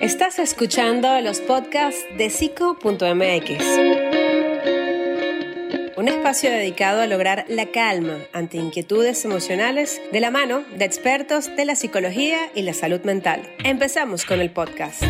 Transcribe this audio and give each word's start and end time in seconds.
Estás 0.00 0.38
escuchando 0.38 1.20
los 1.20 1.40
podcasts 1.40 2.02
de 2.16 2.30
psico.mx. 2.30 3.04
Un 5.94 6.08
espacio 6.08 6.50
dedicado 6.50 7.02
a 7.02 7.06
lograr 7.06 7.44
la 7.48 7.66
calma 7.66 8.16
ante 8.32 8.56
inquietudes 8.56 9.22
emocionales 9.26 10.00
de 10.10 10.20
la 10.20 10.30
mano 10.30 10.64
de 10.74 10.86
expertos 10.86 11.54
de 11.54 11.66
la 11.66 11.76
psicología 11.76 12.38
y 12.54 12.62
la 12.62 12.72
salud 12.72 13.02
mental. 13.02 13.42
Empezamos 13.62 14.24
con 14.24 14.40
el 14.40 14.50
podcast. 14.50 15.02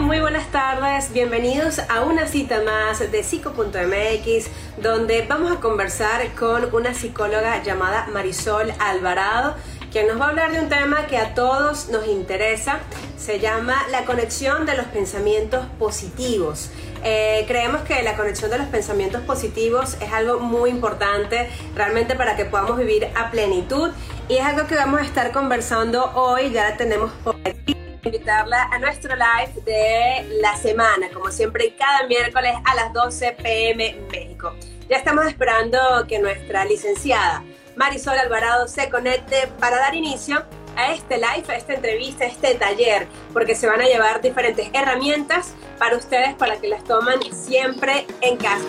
Muy 0.00 0.18
buenas 0.18 0.50
tardes, 0.50 1.12
bienvenidos 1.12 1.78
a 1.88 2.02
una 2.02 2.26
cita 2.26 2.62
más 2.62 3.12
de 3.12 3.22
psico.mx 3.22 4.50
donde 4.82 5.24
vamos 5.28 5.52
a 5.52 5.60
conversar 5.60 6.34
con 6.34 6.74
una 6.74 6.94
psicóloga 6.94 7.62
llamada 7.62 8.08
Marisol 8.12 8.72
Alvarado 8.80 9.54
quien 9.92 10.08
nos 10.08 10.18
va 10.18 10.24
a 10.24 10.28
hablar 10.30 10.52
de 10.52 10.60
un 10.60 10.70
tema 10.70 11.06
que 11.06 11.18
a 11.18 11.34
todos 11.34 11.90
nos 11.90 12.06
interesa. 12.06 12.80
Se 13.18 13.38
llama 13.38 13.86
la 13.90 14.04
conexión 14.06 14.64
de 14.64 14.74
los 14.74 14.86
pensamientos 14.86 15.66
positivos. 15.78 16.70
Eh, 17.04 17.44
creemos 17.46 17.82
que 17.82 18.02
la 18.02 18.16
conexión 18.16 18.50
de 18.50 18.58
los 18.58 18.68
pensamientos 18.68 19.20
positivos 19.22 19.98
es 20.00 20.12
algo 20.12 20.40
muy 20.40 20.70
importante 20.70 21.50
realmente 21.74 22.14
para 22.14 22.36
que 22.36 22.46
podamos 22.46 22.78
vivir 22.78 23.08
a 23.14 23.30
plenitud 23.30 23.90
y 24.28 24.36
es 24.36 24.44
algo 24.44 24.66
que 24.66 24.76
vamos 24.76 25.00
a 25.00 25.04
estar 25.04 25.30
conversando 25.30 26.10
hoy. 26.14 26.50
Ya 26.50 26.70
la 26.70 26.76
tenemos 26.76 27.12
por 27.22 27.36
aquí 27.44 27.76
invitarla 28.02 28.64
a 28.72 28.78
nuestro 28.78 29.14
live 29.14 29.62
de 29.64 30.40
la 30.40 30.56
semana, 30.56 31.08
como 31.12 31.30
siempre, 31.30 31.74
cada 31.76 32.06
miércoles 32.06 32.54
a 32.64 32.74
las 32.74 32.92
12 32.94 33.36
pm 33.42 33.96
México. 34.10 34.54
Ya 34.88 34.96
estamos 34.96 35.26
esperando 35.26 35.78
que 36.08 36.18
nuestra 36.18 36.64
licenciada 36.64 37.44
Marisol 37.76 38.18
Alvarado 38.18 38.68
se 38.68 38.90
conecte 38.90 39.48
para 39.58 39.78
dar 39.78 39.94
inicio 39.94 40.44
a 40.76 40.92
este 40.92 41.16
live, 41.16 41.44
a 41.48 41.56
esta 41.56 41.74
entrevista, 41.74 42.24
a 42.24 42.28
este 42.28 42.54
taller, 42.54 43.06
porque 43.32 43.54
se 43.54 43.66
van 43.66 43.80
a 43.80 43.84
llevar 43.84 44.20
diferentes 44.20 44.68
herramientas 44.72 45.54
para 45.78 45.96
ustedes 45.96 46.34
para 46.34 46.58
que 46.58 46.68
las 46.68 46.84
toman 46.84 47.20
siempre 47.32 48.06
en 48.20 48.36
casa. 48.36 48.66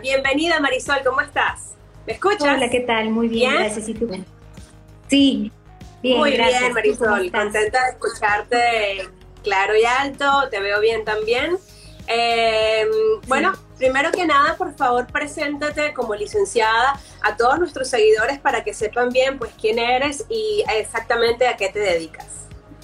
Bienvenida 0.00 0.58
Marisol, 0.58 0.98
¿cómo 1.04 1.20
estás? 1.20 1.74
¿Me 2.06 2.14
escuchas? 2.14 2.56
Hola, 2.56 2.68
¿qué 2.68 2.80
tal? 2.80 3.10
Muy 3.10 3.28
bien, 3.28 3.54
gracias. 3.54 3.88
¿Y 3.88 3.94
tú? 3.94 4.10
Sí, 5.06 5.52
bien, 6.02 6.18
Muy 6.18 6.32
bien, 6.32 6.72
Marisol. 6.72 7.30
Contenta 7.30 7.84
de 7.84 7.90
escucharte 7.90 9.08
claro 9.42 9.76
y 9.76 9.84
alto, 9.84 10.48
te 10.50 10.60
veo 10.60 10.80
bien 10.80 11.04
también. 11.04 11.58
Eh, 12.08 12.86
bueno, 13.28 13.52
primero 13.78 14.10
que 14.10 14.26
nada, 14.26 14.56
por 14.56 14.74
favor, 14.74 15.06
preséntate 15.06 15.92
como 15.94 16.14
licenciada 16.14 17.00
a 17.22 17.36
todos 17.36 17.58
nuestros 17.58 17.88
seguidores 17.88 18.38
para 18.38 18.64
que 18.64 18.74
sepan 18.74 19.10
bien 19.10 19.38
pues 19.38 19.52
quién 19.60 19.78
eres 19.78 20.24
y 20.28 20.64
exactamente 20.76 21.46
a 21.46 21.56
qué 21.56 21.68
te 21.68 21.78
dedicas. 21.78 22.26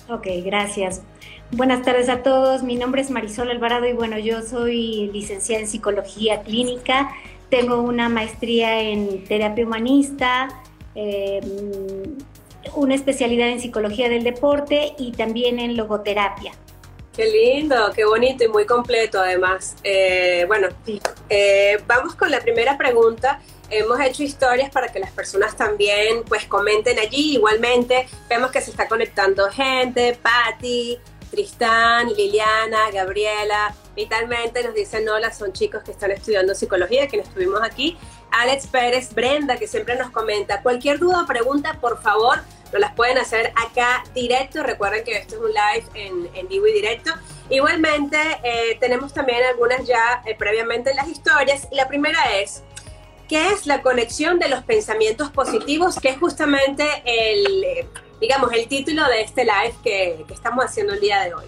Ok, 0.08 0.26
gracias. 0.44 1.02
Buenas 1.50 1.82
tardes 1.82 2.08
a 2.08 2.22
todos. 2.22 2.62
Mi 2.62 2.76
nombre 2.76 3.00
es 3.00 3.10
Marisol 3.10 3.50
Alvarado 3.50 3.86
y 3.86 3.92
bueno, 3.92 4.18
yo 4.18 4.42
soy 4.42 5.10
licenciada 5.12 5.62
en 5.62 5.68
psicología 5.68 6.42
clínica. 6.42 7.10
Tengo 7.50 7.80
una 7.80 8.08
maestría 8.10 8.80
en 8.80 9.24
terapia 9.24 9.64
humanista, 9.64 10.48
eh, 10.94 11.40
una 12.74 12.94
especialidad 12.94 13.48
en 13.48 13.60
psicología 13.60 14.08
del 14.08 14.24
deporte 14.24 14.94
y 14.98 15.12
también 15.12 15.58
en 15.58 15.76
logoterapia. 15.76 16.52
Qué 17.14 17.26
lindo, 17.26 17.90
qué 17.94 18.04
bonito 18.04 18.44
y 18.44 18.48
muy 18.48 18.64
completo 18.64 19.18
además. 19.18 19.74
Eh, 19.82 20.44
bueno, 20.46 20.68
eh, 21.28 21.78
vamos 21.86 22.14
con 22.14 22.30
la 22.30 22.40
primera 22.40 22.78
pregunta. 22.78 23.40
Hemos 23.70 24.00
hecho 24.00 24.22
historias 24.22 24.70
para 24.70 24.88
que 24.88 25.00
las 25.00 25.10
personas 25.10 25.56
también 25.56 26.22
pues 26.28 26.44
comenten 26.44 26.98
allí. 26.98 27.34
Igualmente 27.34 28.08
vemos 28.28 28.52
que 28.52 28.60
se 28.60 28.70
está 28.70 28.86
conectando 28.86 29.50
gente, 29.50 30.16
Patti, 30.22 30.96
Tristán, 31.30 32.08
Liliana, 32.14 32.90
Gabriela, 32.92 33.74
vitalmente 33.94 34.62
nos 34.62 34.74
dicen 34.74 35.08
hola, 35.08 35.32
son 35.32 35.52
chicos 35.52 35.82
que 35.82 35.90
están 35.90 36.10
estudiando 36.10 36.54
psicología, 36.54 37.08
que 37.08 37.18
estuvimos 37.18 37.60
aquí. 37.62 37.98
Alex 38.30 38.66
Pérez, 38.68 39.14
Brenda, 39.14 39.56
que 39.56 39.66
siempre 39.66 39.96
nos 39.96 40.10
comenta. 40.10 40.62
Cualquier 40.62 40.98
duda 40.98 41.22
o 41.22 41.26
pregunta, 41.26 41.78
por 41.80 42.00
favor, 42.00 42.38
nos 42.70 42.78
las 42.78 42.94
pueden 42.94 43.18
hacer 43.18 43.52
acá 43.56 44.04
directo. 44.14 44.62
Recuerden 44.62 45.04
que 45.04 45.16
esto 45.18 45.36
es 45.36 45.40
un 45.40 45.48
live 45.48 45.86
en, 45.94 46.28
en 46.34 46.48
vivo 46.48 46.66
y 46.66 46.72
directo. 46.72 47.12
Igualmente, 47.50 48.18
eh, 48.42 48.76
tenemos 48.78 49.14
también 49.14 49.42
algunas 49.44 49.86
ya 49.86 50.22
eh, 50.26 50.34
previamente 50.36 50.90
en 50.90 50.96
las 50.96 51.08
historias. 51.08 51.66
La 51.72 51.88
primera 51.88 52.18
es, 52.38 52.62
¿qué 53.28 53.48
es 53.48 53.66
la 53.66 53.80
conexión 53.80 54.38
de 54.38 54.48
los 54.48 54.62
pensamientos 54.64 55.30
positivos? 55.30 55.98
Que 55.98 56.10
es 56.10 56.18
justamente 56.18 56.84
el, 57.04 57.64
eh, 57.64 57.88
digamos, 58.20 58.52
el 58.52 58.68
título 58.68 59.06
de 59.06 59.22
este 59.22 59.44
live 59.44 59.74
que, 59.82 60.24
que, 60.26 60.34
estamos 60.34 60.64
haciendo 60.64 60.92
el 60.92 61.00
día 61.00 61.24
de 61.24 61.34
hoy. 61.34 61.46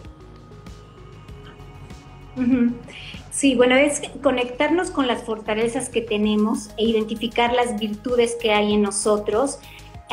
Sí, 3.30 3.54
bueno, 3.54 3.76
es 3.76 4.00
conectarnos 4.22 4.90
con 4.90 5.06
las 5.06 5.24
fortalezas 5.24 5.90
que 5.90 6.00
tenemos 6.00 6.70
e 6.78 6.84
identificar 6.84 7.52
las 7.52 7.78
virtudes 7.78 8.36
que 8.40 8.52
hay 8.52 8.72
en 8.72 8.82
nosotros 8.82 9.58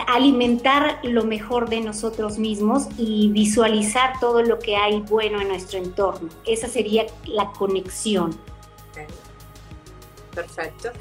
alimentar 0.07 0.99
lo 1.03 1.23
mejor 1.23 1.69
de 1.69 1.81
nosotros 1.81 2.37
mismos 2.37 2.87
y 2.97 3.29
visualizar 3.31 4.19
todo 4.19 4.43
lo 4.43 4.59
que 4.59 4.75
hay 4.75 4.99
bueno 5.01 5.41
en 5.41 5.47
nuestro 5.47 5.79
entorno. 5.79 6.29
Esa 6.45 6.67
sería 6.67 7.07
la 7.25 7.51
conexión. 7.51 8.39
Perfecto. 10.33 10.91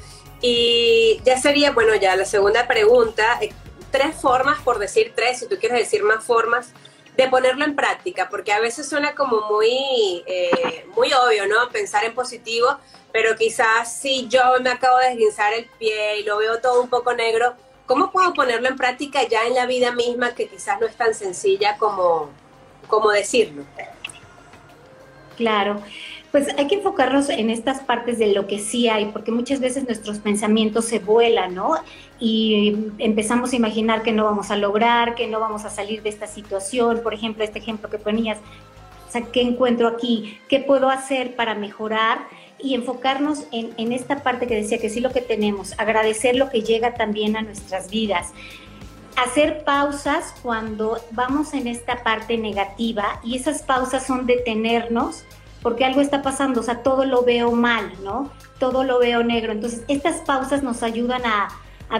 Y 0.41 1.21
ya 1.23 1.39
sería, 1.39 1.71
bueno, 1.71 1.95
ya 1.95 2.15
la 2.15 2.25
segunda 2.25 2.67
pregunta, 2.67 3.37
eh, 3.41 3.53
tres 3.91 4.15
formas, 4.15 4.61
por 4.61 4.79
decir 4.79 5.13
tres, 5.15 5.39
si 5.39 5.47
tú 5.47 5.57
quieres 5.59 5.79
decir 5.79 6.03
más 6.03 6.23
formas, 6.23 6.73
de 7.15 7.27
ponerlo 7.27 7.65
en 7.65 7.75
práctica, 7.75 8.29
porque 8.29 8.53
a 8.53 8.59
veces 8.59 8.87
suena 8.87 9.15
como 9.15 9.41
muy, 9.49 10.23
eh, 10.27 10.85
muy 10.95 11.11
obvio, 11.13 11.47
¿no? 11.47 11.69
Pensar 11.69 12.03
en 12.03 12.13
positivo, 12.13 12.77
pero 13.11 13.35
quizás 13.35 13.99
si 13.99 14.27
yo 14.27 14.41
me 14.61 14.69
acabo 14.69 14.97
de 14.99 15.09
deslizar 15.09 15.51
el 15.53 15.65
pie 15.79 16.19
y 16.19 16.23
lo 16.23 16.37
veo 16.37 16.61
todo 16.61 16.81
un 16.81 16.89
poco 16.89 17.13
negro, 17.13 17.55
¿Cómo 17.87 18.11
puedo 18.11 18.33
ponerlo 18.33 18.67
en 18.67 18.75
práctica 18.75 19.27
ya 19.27 19.47
en 19.47 19.55
la 19.55 19.65
vida 19.65 19.93
misma 19.93 20.35
que 20.35 20.47
quizás 20.47 20.79
no 20.79 20.85
es 20.85 20.95
tan 20.95 21.15
sencilla 21.15 21.77
como, 21.77 22.29
como 22.87 23.09
decirlo? 23.09 23.63
Claro, 25.37 25.81
pues 26.31 26.49
hay 26.57 26.67
que 26.67 26.75
enfocarnos 26.75 27.29
en 27.29 27.49
estas 27.49 27.79
partes 27.79 28.19
de 28.19 28.33
lo 28.33 28.45
que 28.45 28.59
sí 28.59 28.89
hay, 28.89 29.05
porque 29.05 29.31
muchas 29.31 29.61
veces 29.61 29.85
nuestros 29.85 30.19
pensamientos 30.19 30.85
se 30.85 30.99
vuelan, 30.99 31.55
¿no? 31.55 31.75
Y 32.19 32.91
empezamos 32.97 33.53
a 33.53 33.55
imaginar 33.55 34.03
que 34.03 34.11
no 34.11 34.25
vamos 34.25 34.51
a 34.51 34.57
lograr, 34.57 35.15
que 35.15 35.27
no 35.27 35.39
vamos 35.39 35.63
a 35.63 35.69
salir 35.69 36.03
de 36.03 36.09
esta 36.09 36.27
situación. 36.27 37.01
Por 37.01 37.13
ejemplo, 37.13 37.43
este 37.43 37.59
ejemplo 37.59 37.89
que 37.89 37.99
ponías, 37.99 38.39
o 39.07 39.11
sea, 39.11 39.21
¿qué 39.21 39.41
encuentro 39.41 39.87
aquí? 39.87 40.37
¿Qué 40.49 40.59
puedo 40.59 40.89
hacer 40.89 41.35
para 41.37 41.55
mejorar? 41.55 42.27
Y 42.59 42.73
enfocarnos 42.73 43.43
en, 43.51 43.91
esta 43.91 44.23
parte 44.23 44.47
que 44.47 44.55
decía 44.55 44.79
que 44.79 44.89
sí 44.89 44.99
lo 44.99 45.11
que 45.11 45.21
tenemos, 45.21 45.73
agradecer 45.77 46.35
lo 46.35 46.49
que 46.49 46.61
llega 46.61 46.95
también 46.95 47.37
a 47.37 47.41
nuestras 47.41 47.89
vidas, 47.89 48.31
hacer 49.15 49.63
pausas 49.63 50.33
cuando 50.41 50.99
vamos 51.11 51.53
en 51.53 51.67
esta 51.67 52.03
parte 52.03 52.37
negativa 52.37 53.19
y 53.23 53.35
esas 53.35 53.63
pausas 53.63 54.05
son 54.05 54.25
detenernos 54.25 55.23
porque 55.61 55.85
algo 55.85 56.01
está 56.01 56.21
pasando, 56.21 56.61
o 56.61 56.63
sea, 56.63 56.83
todo 56.83 57.03
lo 57.03 57.23
veo 57.23 57.51
mal, 57.51 57.91
¿no? 58.03 58.31
Todo 58.59 58.83
lo 58.83 58.99
veo 58.99 59.23
negro. 59.23 59.51
Entonces, 59.51 59.83
estas 59.87 60.17
pausas 60.21 60.61
nos 60.63 60.83
ayudan 60.83 61.23
a, 61.25 61.49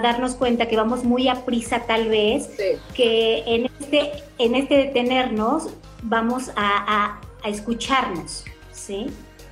darnos 0.02 0.36
cuenta 0.36 0.68
que 0.68 0.76
vamos 0.76 1.04
muy 1.04 1.28
a 1.28 1.46
prisa 1.46 1.84
tal 1.88 2.10
vez, 2.10 2.50
que 2.94 3.44
en 3.46 3.66
este, 3.80 4.24
en 4.38 4.56
este 4.56 4.76
detenernos 4.78 5.70
vamos 6.04 6.52
a, 6.56 7.20
a 7.44 7.50
escucharnos, 7.50 8.46
¿sí? 8.72 9.08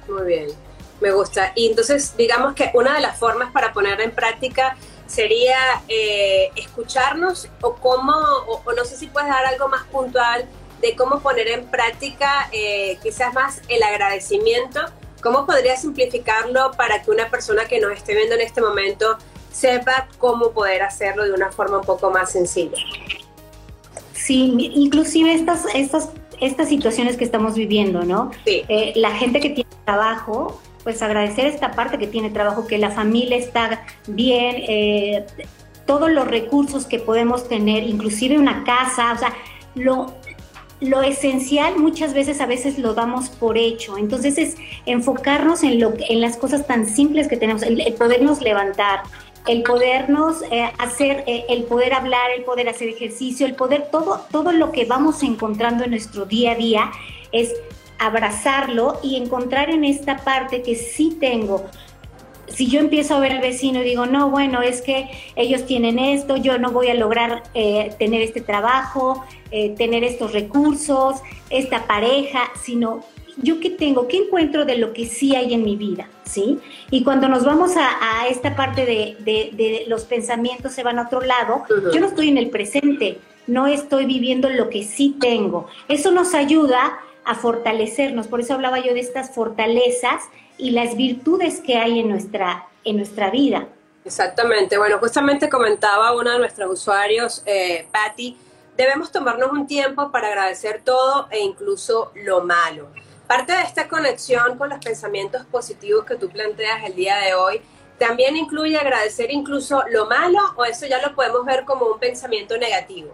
Muy 0.07 0.27
bien. 0.27 0.64
Me 1.01 1.11
gusta. 1.11 1.51
Y 1.55 1.67
entonces, 1.67 2.15
digamos 2.17 2.53
que 2.53 2.71
una 2.73 2.95
de 2.95 3.01
las 3.01 3.19
formas 3.19 3.51
para 3.51 3.73
poner 3.73 3.99
en 4.01 4.11
práctica 4.11 4.77
sería 5.07 5.57
eh, 5.87 6.49
escucharnos 6.55 7.49
o 7.61 7.75
cómo, 7.75 8.13
o, 8.47 8.73
no 8.73 8.85
sé 8.85 8.97
si 8.97 9.07
puedes 9.07 9.29
dar 9.29 9.45
algo 9.45 9.67
más 9.67 9.83
puntual 9.85 10.45
de 10.81 10.95
cómo 10.95 11.19
poner 11.19 11.47
en 11.47 11.65
práctica 11.67 12.49
eh, 12.51 12.97
quizás 13.03 13.33
más 13.33 13.61
el 13.69 13.83
agradecimiento. 13.83 14.81
¿Cómo 15.21 15.45
podría 15.45 15.75
simplificarlo 15.75 16.71
para 16.77 17.01
que 17.01 17.11
una 17.11 17.29
persona 17.29 17.65
que 17.65 17.79
nos 17.79 17.91
esté 17.93 18.13
viendo 18.13 18.35
en 18.35 18.41
este 18.41 18.61
momento 18.61 19.17
sepa 19.51 20.07
cómo 20.19 20.51
poder 20.51 20.83
hacerlo 20.83 21.23
de 21.23 21.31
una 21.31 21.51
forma 21.51 21.79
un 21.79 21.85
poco 21.85 22.11
más 22.11 22.31
sencilla? 22.31 22.77
Sí, 24.13 24.55
inclusive 24.75 25.33
estas, 25.33 25.65
estas, 25.73 26.09
estas 26.39 26.69
situaciones 26.69 27.17
que 27.17 27.23
estamos 27.23 27.55
viviendo, 27.55 28.03
¿no? 28.03 28.31
Sí. 28.45 28.65
Eh, 28.67 28.93
la 28.95 29.11
gente 29.11 29.39
que 29.39 29.49
tiene 29.49 29.69
trabajo, 29.85 30.59
pues 30.85 31.01
agradecer 31.01 31.47
esta 31.47 31.71
parte 31.71 31.97
que 31.97 32.05
tiene 32.05 32.29
trabajo, 32.29 32.67
que 32.67 32.77
la 32.77 32.91
familia 32.91 33.37
está 33.37 33.83
bien, 34.07 34.55
eh, 34.67 35.25
todos 35.87 36.11
los 36.11 36.27
recursos 36.27 36.85
que 36.85 36.99
podemos 36.99 37.49
tener, 37.49 37.83
inclusive 37.83 38.37
una 38.37 38.63
casa, 38.63 39.11
o 39.13 39.17
sea, 39.17 39.33
lo, 39.73 40.13
lo 40.79 41.01
esencial 41.01 41.79
muchas 41.79 42.13
veces 42.13 42.39
a 42.39 42.45
veces 42.45 42.77
lo 42.77 42.93
damos 42.93 43.29
por 43.29 43.57
hecho. 43.57 43.97
Entonces 43.97 44.37
es 44.37 44.57
enfocarnos 44.85 45.63
en, 45.63 45.79
lo, 45.79 45.91
en 45.97 46.21
las 46.21 46.37
cosas 46.37 46.67
tan 46.67 46.87
simples 46.87 47.27
que 47.27 47.37
tenemos, 47.37 47.63
el, 47.63 47.81
podernos 47.97 48.41
levantar, 48.41 49.01
el 49.47 49.63
podernos 49.63 50.43
eh, 50.51 50.71
hacer, 50.77 51.23
eh, 51.25 51.45
el 51.49 51.63
poder 51.63 51.93
hablar, 51.93 52.29
el 52.37 52.43
poder 52.43 52.69
hacer 52.69 52.89
ejercicio, 52.89 53.47
el 53.47 53.55
poder, 53.55 53.87
todo, 53.91 54.23
todo 54.31 54.51
lo 54.51 54.71
que 54.71 54.85
vamos 54.85 55.23
encontrando 55.23 55.83
en 55.83 55.89
nuestro 55.89 56.25
día 56.25 56.51
a 56.51 56.55
día 56.55 56.91
es 57.31 57.51
abrazarlo 57.99 58.99
y 59.03 59.15
encontrar 59.15 59.69
en 59.69 59.85
esta 59.85 60.17
parte 60.17 60.61
que 60.61 60.75
sí 60.75 61.17
tengo 61.19 61.65
si 62.47 62.67
yo 62.67 62.79
empiezo 62.79 63.15
a 63.15 63.19
ver 63.19 63.33
al 63.33 63.41
vecino 63.41 63.81
y 63.81 63.83
digo, 63.83 64.05
no, 64.05 64.29
bueno, 64.29 64.61
es 64.61 64.81
que 64.81 65.09
ellos 65.35 65.65
tienen 65.65 65.99
esto, 65.99 66.37
yo 66.37 66.57
no 66.57 66.71
voy 66.71 66.87
a 66.87 66.93
lograr 66.93 67.43
eh, 67.53 67.93
tener 67.97 68.21
este 68.21 68.41
trabajo, 68.41 69.25
eh, 69.51 69.71
tener 69.77 70.03
estos 70.03 70.31
recursos, 70.31 71.17
esta 71.49 71.87
pareja, 71.87 72.51
sino 72.61 73.03
yo 73.37 73.59
qué 73.59 73.69
tengo, 73.69 74.07
qué 74.07 74.17
encuentro 74.17 74.63
de 74.63 74.77
lo 74.77 74.93
que 74.93 75.05
sí 75.05 75.35
hay 75.35 75.53
en 75.53 75.63
mi 75.63 75.75
vida, 75.75 76.07
¿sí? 76.23 76.59
Y 76.91 77.03
cuando 77.03 77.27
nos 77.27 77.43
vamos 77.43 77.73
a, 77.75 78.27
esta 78.29 78.55
parte 78.55 78.85
de, 78.85 79.85
los 79.87 80.05
pensamientos 80.05 80.71
se 80.71 80.83
van 80.83 80.99
a 80.99 81.03
otro 81.03 81.21
lado, 81.21 81.63
yo 81.93 81.99
no 81.99 82.07
estoy 82.07 82.29
en 82.29 82.37
el 82.37 82.49
presente, 82.49 83.19
no 83.47 83.67
estoy 83.67 84.05
viviendo 84.05 84.49
lo 84.49 84.69
que 84.69 84.83
sí 84.83 85.17
tengo. 85.19 85.67
Eso 85.89 86.11
nos 86.11 86.33
ayuda 86.33 86.99
a 87.25 87.35
fortalecernos, 87.35 88.27
por 88.27 88.39
eso 88.39 88.53
hablaba 88.53 88.79
yo 88.79 88.93
de 88.93 88.99
estas 88.99 89.33
fortalezas 89.33 90.23
y 90.57 90.71
las 90.71 90.95
virtudes 90.95 91.59
que 91.59 91.77
hay 91.77 91.99
en 91.99 92.09
nuestra, 92.09 92.67
en 92.83 92.97
nuestra 92.97 93.29
vida. 93.29 93.67
Exactamente. 94.05 94.77
Bueno, 94.77 94.99
justamente 94.99 95.49
comentaba 95.49 96.15
uno 96.15 96.31
de 96.31 96.39
nuestros 96.39 96.71
usuarios, 96.71 97.41
eh, 97.45 97.87
Patty, 97.91 98.37
debemos 98.77 99.11
tomarnos 99.11 99.51
un 99.51 99.65
tiempo 99.65 100.11
para 100.11 100.27
agradecer 100.27 100.81
todo 100.83 101.27
e 101.31 101.39
incluso 101.39 102.11
lo 102.15 102.41
malo. 102.41 102.89
Parte 103.27 103.53
de 103.53 103.63
esta 103.63 103.87
conexión 103.87 104.57
con 104.57 104.69
los 104.69 104.77
pensamientos 104.79 105.45
positivos 105.45 106.05
que 106.05 106.15
tú 106.15 106.29
planteas 106.29 106.83
el 106.85 106.93
día 106.93 107.17
de 107.17 107.33
hoy, 107.33 107.61
¿también 107.97 108.37
incluye 108.37 108.77
agradecer 108.77 109.31
incluso 109.31 109.83
lo 109.89 110.05
malo 110.05 110.39
o 110.55 110.65
eso 110.65 110.85
ya 110.85 111.01
lo 111.01 111.15
podemos 111.15 111.43
ver 111.43 111.65
como 111.65 111.87
un 111.87 111.99
pensamiento 111.99 112.55
negativo? 112.57 113.11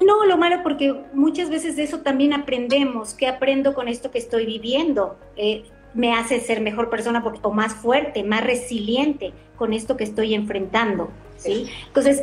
No, 0.00 0.24
lo 0.24 0.36
malo 0.36 0.62
porque 0.62 0.94
muchas 1.12 1.50
veces 1.50 1.76
de 1.76 1.84
eso 1.84 2.00
también 2.00 2.32
aprendemos. 2.32 3.14
¿Qué 3.14 3.26
aprendo 3.26 3.74
con 3.74 3.88
esto 3.88 4.10
que 4.10 4.18
estoy 4.18 4.46
viviendo? 4.46 5.16
Eh, 5.36 5.64
me 5.94 6.12
hace 6.12 6.40
ser 6.40 6.60
mejor 6.60 6.90
persona 6.90 7.24
o 7.42 7.50
más 7.52 7.74
fuerte, 7.74 8.24
más 8.24 8.44
resiliente 8.44 9.32
con 9.56 9.72
esto 9.72 9.96
que 9.96 10.04
estoy 10.04 10.34
enfrentando. 10.34 11.10
¿sí? 11.36 11.66
Entonces, 11.86 12.20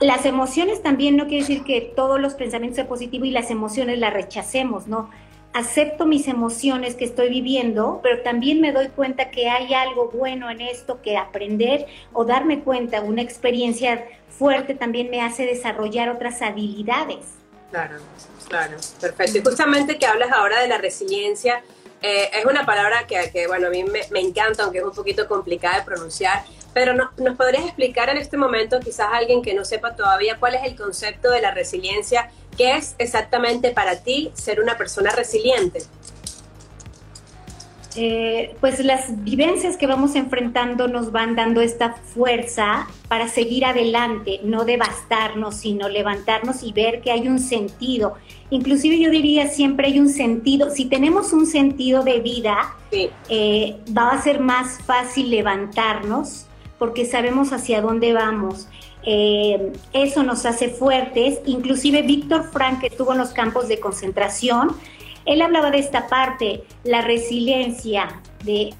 las 0.00 0.24
emociones 0.24 0.82
también 0.82 1.16
no 1.16 1.26
quiere 1.26 1.42
decir 1.42 1.62
que 1.62 1.80
todos 1.94 2.18
los 2.18 2.34
pensamientos 2.34 2.76
sean 2.76 2.88
positivos 2.88 3.28
y 3.28 3.30
las 3.30 3.50
emociones 3.50 3.98
las 3.98 4.14
rechacemos, 4.14 4.86
¿no? 4.86 5.10
Acepto 5.52 6.06
mis 6.06 6.28
emociones 6.28 6.94
que 6.94 7.04
estoy 7.04 7.28
viviendo, 7.28 8.00
pero 8.02 8.22
también 8.22 8.60
me 8.60 8.72
doy 8.72 8.88
cuenta 8.88 9.30
que 9.30 9.48
hay 9.48 9.74
algo 9.74 10.10
bueno 10.10 10.50
en 10.50 10.60
esto 10.60 11.02
que 11.02 11.16
aprender 11.16 11.86
o 12.12 12.24
darme 12.24 12.60
cuenta, 12.60 13.00
una 13.00 13.22
experiencia 13.22 14.06
fuerte 14.28 14.74
también 14.74 15.10
me 15.10 15.20
hace 15.20 15.44
desarrollar 15.44 16.08
otras 16.08 16.40
habilidades. 16.40 17.18
Claro, 17.70 17.96
claro, 18.48 18.76
perfecto. 19.00 19.38
Y 19.38 19.42
justamente 19.42 19.98
que 19.98 20.06
hablas 20.06 20.32
ahora 20.32 20.60
de 20.60 20.68
la 20.68 20.78
resiliencia, 20.78 21.62
eh, 22.02 22.30
es 22.32 22.44
una 22.44 22.64
palabra 22.64 23.06
que, 23.06 23.46
bueno, 23.46 23.66
a 23.66 23.70
mí 23.70 23.84
me, 23.84 24.00
me, 24.10 24.20
encanta, 24.20 24.64
aunque 24.64 24.78
es 24.78 24.84
un 24.84 24.94
poquito 24.94 25.28
complicada 25.28 25.78
de 25.78 25.84
pronunciar, 25.84 26.44
pero 26.72 26.94
no, 26.94 27.10
¿nos 27.18 27.36
podrías 27.36 27.64
explicar 27.64 28.08
en 28.08 28.16
este 28.16 28.36
momento, 28.36 28.80
quizás 28.80 29.08
alguien 29.12 29.42
que 29.42 29.54
no 29.54 29.64
sepa 29.64 29.96
todavía, 29.96 30.38
cuál 30.38 30.54
es 30.54 30.64
el 30.64 30.76
concepto 30.76 31.30
de 31.30 31.42
la 31.42 31.50
resiliencia 31.50 32.30
¿Qué 32.56 32.76
es 32.76 32.94
exactamente 32.98 33.70
para 33.70 33.96
ti 33.96 34.30
ser 34.34 34.60
una 34.60 34.76
persona 34.76 35.10
resiliente? 35.10 35.82
Eh, 37.96 38.54
pues 38.60 38.78
las 38.84 39.24
vivencias 39.24 39.76
que 39.76 39.88
vamos 39.88 40.14
enfrentando 40.14 40.86
nos 40.86 41.10
van 41.10 41.34
dando 41.34 41.60
esta 41.60 41.94
fuerza 41.94 42.86
para 43.08 43.26
seguir 43.26 43.64
adelante, 43.64 44.40
no 44.44 44.64
devastarnos, 44.64 45.56
sino 45.56 45.88
levantarnos 45.88 46.62
y 46.62 46.72
ver 46.72 47.00
que 47.00 47.10
hay 47.10 47.26
un 47.26 47.40
sentido. 47.40 48.14
Inclusive 48.50 49.00
yo 49.00 49.10
diría 49.10 49.48
siempre 49.48 49.88
hay 49.88 49.98
un 49.98 50.08
sentido, 50.08 50.70
si 50.70 50.84
tenemos 50.84 51.32
un 51.32 51.46
sentido 51.46 52.04
de 52.04 52.20
vida, 52.20 52.76
eh, 52.92 53.76
va 53.96 54.10
a 54.10 54.22
ser 54.22 54.38
más 54.38 54.78
fácil 54.84 55.30
levantarnos 55.30 56.46
porque 56.78 57.04
sabemos 57.04 57.52
hacia 57.52 57.82
dónde 57.82 58.12
vamos. 58.12 58.68
Eh, 59.04 59.72
eso 59.92 60.22
nos 60.22 60.46
hace 60.46 60.68
fuertes. 60.68 61.40
Inclusive 61.46 62.02
Víctor 62.02 62.50
Frank, 62.50 62.80
que 62.80 62.86
estuvo 62.88 63.12
en 63.12 63.18
los 63.18 63.30
campos 63.30 63.68
de 63.68 63.80
concentración, 63.80 64.76
él 65.26 65.42
hablaba 65.42 65.70
de 65.70 65.78
esta 65.78 66.08
parte, 66.08 66.64
la 66.84 67.02
resiliencia, 67.02 68.20
de 68.44 68.74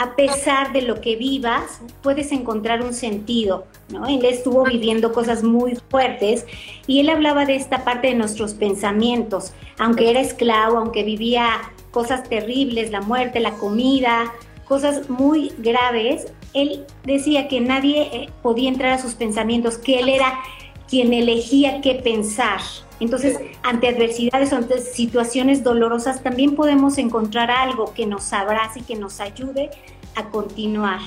a 0.00 0.16
pesar 0.16 0.72
de 0.72 0.80
lo 0.80 1.02
que 1.02 1.16
vivas, 1.16 1.82
puedes 2.02 2.32
encontrar 2.32 2.82
un 2.82 2.94
sentido. 2.94 3.66
¿no? 3.90 4.06
Él 4.06 4.24
estuvo 4.24 4.64
viviendo 4.64 5.12
cosas 5.12 5.42
muy 5.42 5.76
fuertes 5.90 6.46
y 6.86 7.00
él 7.00 7.10
hablaba 7.10 7.44
de 7.44 7.56
esta 7.56 7.84
parte 7.84 8.08
de 8.08 8.14
nuestros 8.14 8.54
pensamientos. 8.54 9.52
Aunque 9.78 10.08
era 10.08 10.20
esclavo, 10.20 10.78
aunque 10.78 11.02
vivía 11.02 11.60
cosas 11.90 12.26
terribles, 12.30 12.90
la 12.90 13.02
muerte, 13.02 13.40
la 13.40 13.52
comida, 13.52 14.32
cosas 14.64 15.10
muy 15.10 15.52
graves, 15.58 16.32
él 16.54 16.86
decía 17.04 17.48
que 17.48 17.60
nadie 17.60 18.02
eh, 18.12 18.28
podía 18.42 18.68
entrar 18.68 18.92
a 18.92 18.98
sus 18.98 19.14
pensamientos, 19.14 19.78
que 19.78 20.00
él 20.00 20.08
era 20.08 20.40
quien 20.88 21.12
elegía 21.12 21.80
qué 21.80 21.94
pensar. 21.94 22.60
Entonces, 22.98 23.38
ante 23.62 23.88
adversidades 23.88 24.52
o 24.52 24.56
ante 24.56 24.80
situaciones 24.80 25.62
dolorosas, 25.62 26.22
también 26.22 26.56
podemos 26.56 26.98
encontrar 26.98 27.50
algo 27.50 27.94
que 27.94 28.06
nos 28.06 28.32
abrace 28.32 28.80
y 28.80 28.82
que 28.82 28.96
nos 28.96 29.20
ayude 29.20 29.70
a 30.16 30.28
continuar. 30.28 31.00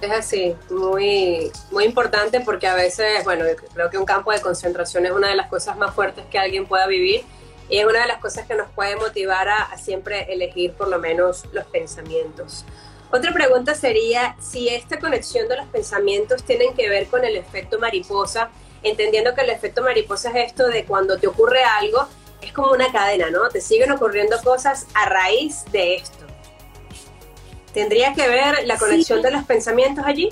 Es 0.00 0.10
así, 0.10 0.54
muy, 0.70 1.50
muy 1.70 1.84
importante 1.84 2.40
porque 2.40 2.66
a 2.66 2.74
veces, 2.74 3.24
bueno, 3.24 3.44
creo 3.72 3.88
que 3.88 3.98
un 3.98 4.04
campo 4.04 4.32
de 4.32 4.40
concentración 4.40 5.06
es 5.06 5.12
una 5.12 5.28
de 5.28 5.36
las 5.36 5.48
cosas 5.48 5.76
más 5.78 5.94
fuertes 5.94 6.24
que 6.30 6.38
alguien 6.38 6.66
pueda 6.66 6.86
vivir 6.86 7.22
y 7.68 7.78
es 7.78 7.86
una 7.86 8.02
de 8.02 8.08
las 8.08 8.18
cosas 8.18 8.46
que 8.46 8.54
nos 8.54 8.68
puede 8.70 8.96
motivar 8.96 9.48
a 9.48 9.76
siempre 9.78 10.32
elegir 10.32 10.72
por 10.72 10.88
lo 10.88 10.98
menos 10.98 11.44
los 11.52 11.64
pensamientos. 11.66 12.64
Otra 13.12 13.30
pregunta 13.32 13.74
sería 13.74 14.34
si 14.40 14.70
esta 14.70 14.98
conexión 14.98 15.46
de 15.46 15.58
los 15.58 15.66
pensamientos 15.66 16.42
tienen 16.44 16.72
que 16.74 16.88
ver 16.88 17.08
con 17.08 17.24
el 17.24 17.36
efecto 17.36 17.78
mariposa, 17.78 18.48
entendiendo 18.82 19.34
que 19.34 19.42
el 19.42 19.50
efecto 19.50 19.82
mariposa 19.82 20.30
es 20.30 20.48
esto 20.48 20.68
de 20.68 20.86
cuando 20.86 21.18
te 21.18 21.26
ocurre 21.26 21.62
algo, 21.62 22.08
es 22.40 22.54
como 22.54 22.72
una 22.72 22.90
cadena, 22.90 23.30
¿no? 23.30 23.50
Te 23.50 23.60
siguen 23.60 23.92
ocurriendo 23.92 24.36
cosas 24.42 24.86
a 24.94 25.10
raíz 25.10 25.64
de 25.70 25.96
esto. 25.96 26.24
¿Tendría 27.74 28.14
que 28.14 28.26
ver 28.28 28.66
la 28.66 28.78
conexión 28.78 29.20
de 29.20 29.30
los 29.30 29.44
pensamientos 29.44 30.04
allí? 30.06 30.30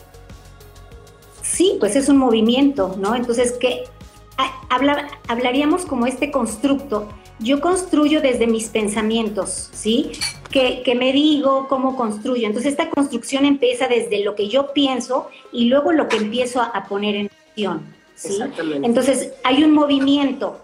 Sí, 1.42 1.76
pues 1.78 1.96
es 1.96 2.08
un 2.08 2.16
movimiento, 2.16 2.94
¿no? 2.96 3.14
Entonces, 3.14 3.52
¿qué? 3.60 3.84
Hablaríamos 5.28 5.84
como 5.86 6.06
este 6.06 6.30
constructo. 6.30 7.08
Yo 7.38 7.60
construyo 7.60 8.20
desde 8.20 8.46
mis 8.46 8.68
pensamientos, 8.68 9.70
¿sí? 9.72 10.12
Que, 10.50 10.82
me 10.94 11.12
digo, 11.12 11.66
cómo 11.68 11.96
construyo. 11.96 12.46
Entonces 12.46 12.72
esta 12.72 12.90
construcción 12.90 13.44
empieza 13.46 13.88
desde 13.88 14.22
lo 14.22 14.34
que 14.34 14.48
yo 14.48 14.72
pienso 14.72 15.28
y 15.52 15.66
luego 15.66 15.92
lo 15.92 16.08
que 16.08 16.18
empiezo 16.18 16.60
a, 16.60 16.84
poner 16.88 17.14
en 17.16 17.30
acción, 17.48 17.82
¿sí? 18.14 18.38
Entonces 18.82 19.32
hay 19.42 19.64
un 19.64 19.72
movimiento, 19.72 20.60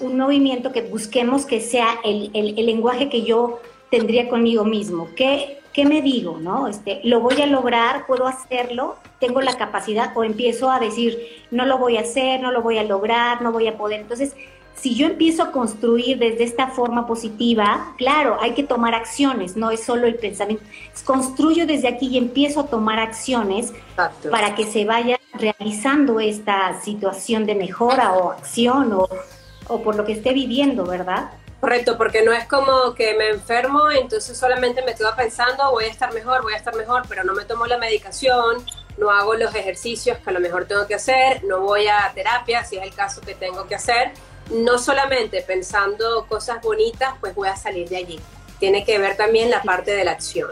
un 0.00 0.16
movimiento 0.16 0.72
que 0.72 0.82
busquemos 0.82 1.44
que 1.44 1.60
sea 1.60 1.98
el, 2.02 2.30
el 2.32 2.66
lenguaje 2.66 3.10
que 3.10 3.22
yo 3.22 3.60
tendría 3.90 4.28
conmigo 4.28 4.64
mismo. 4.64 5.08
¿Qué, 5.16 5.59
¿qué 5.72 5.84
me 5.84 6.02
digo? 6.02 6.38
¿no? 6.40 6.68
Este, 6.68 7.00
¿Lo 7.04 7.20
voy 7.20 7.40
a 7.40 7.46
lograr? 7.46 8.06
¿Puedo 8.06 8.26
hacerlo? 8.26 8.96
¿Tengo 9.18 9.40
la 9.40 9.56
capacidad? 9.56 10.16
O 10.16 10.24
empiezo 10.24 10.70
a 10.70 10.78
decir, 10.78 11.18
no 11.50 11.64
lo 11.64 11.78
voy 11.78 11.96
a 11.96 12.00
hacer, 12.00 12.40
no 12.40 12.52
lo 12.52 12.62
voy 12.62 12.78
a 12.78 12.84
lograr, 12.84 13.42
no 13.42 13.52
voy 13.52 13.68
a 13.68 13.76
poder. 13.76 14.00
Entonces, 14.00 14.34
si 14.80 14.94
yo 14.94 15.06
empiezo 15.06 15.42
a 15.42 15.52
construir 15.52 16.18
desde 16.18 16.44
esta 16.44 16.68
forma 16.68 17.06
positiva, 17.06 17.92
claro, 17.98 18.38
hay 18.40 18.52
que 18.54 18.62
tomar 18.62 18.94
acciones, 18.94 19.56
no 19.56 19.70
es 19.70 19.82
solo 19.82 20.06
el 20.06 20.14
pensamiento. 20.14 20.64
Construyo 21.04 21.66
desde 21.66 21.88
aquí 21.88 22.08
y 22.08 22.18
empiezo 22.18 22.60
a 22.60 22.66
tomar 22.66 22.98
acciones 22.98 23.74
para 24.30 24.54
que 24.54 24.64
se 24.64 24.86
vaya 24.86 25.20
realizando 25.34 26.18
esta 26.18 26.80
situación 26.80 27.44
de 27.44 27.56
mejora 27.56 28.14
o 28.14 28.30
acción 28.30 28.92
o, 28.94 29.06
o 29.68 29.82
por 29.82 29.96
lo 29.96 30.04
que 30.04 30.12
esté 30.12 30.32
viviendo, 30.32 30.86
¿verdad? 30.86 31.30
Correcto, 31.60 31.98
porque 31.98 32.22
no 32.22 32.32
es 32.32 32.46
como 32.46 32.94
que 32.94 33.14
me 33.14 33.28
enfermo, 33.28 33.90
entonces 33.90 34.36
solamente 34.36 34.82
me 34.82 34.94
quedo 34.94 35.14
pensando 35.14 35.70
voy 35.70 35.84
a 35.84 35.88
estar 35.88 36.12
mejor, 36.14 36.42
voy 36.42 36.54
a 36.54 36.56
estar 36.56 36.74
mejor, 36.74 37.02
pero 37.06 37.22
no 37.22 37.34
me 37.34 37.44
tomo 37.44 37.66
la 37.66 37.76
medicación, 37.76 38.64
no 38.96 39.10
hago 39.10 39.34
los 39.34 39.54
ejercicios 39.54 40.16
que 40.18 40.30
a 40.30 40.32
lo 40.32 40.40
mejor 40.40 40.64
tengo 40.64 40.86
que 40.86 40.94
hacer, 40.94 41.44
no 41.44 41.60
voy 41.60 41.86
a 41.86 42.10
terapia 42.14 42.64
si 42.64 42.76
es 42.76 42.82
el 42.82 42.94
caso 42.94 43.20
que 43.20 43.34
tengo 43.34 43.66
que 43.66 43.74
hacer. 43.74 44.12
No 44.50 44.78
solamente 44.78 45.42
pensando 45.42 46.26
cosas 46.26 46.60
bonitas, 46.62 47.14
pues 47.20 47.34
voy 47.34 47.48
a 47.48 47.56
salir 47.56 47.88
de 47.88 47.98
allí. 47.98 48.20
Tiene 48.58 48.84
que 48.84 48.98
ver 48.98 49.16
también 49.16 49.48
la 49.48 49.62
parte 49.62 49.92
de 49.92 50.04
la 50.04 50.12
acción. 50.12 50.50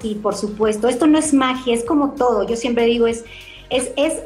Sí, 0.00 0.14
por 0.14 0.36
supuesto. 0.36 0.88
Esto 0.88 1.06
no 1.06 1.18
es 1.18 1.34
magia, 1.34 1.74
es 1.74 1.84
como 1.84 2.12
todo. 2.12 2.44
Yo 2.46 2.56
siempre 2.56 2.84
digo, 2.84 3.06
es, 3.06 3.24
es, 3.68 3.90
es 3.96 4.20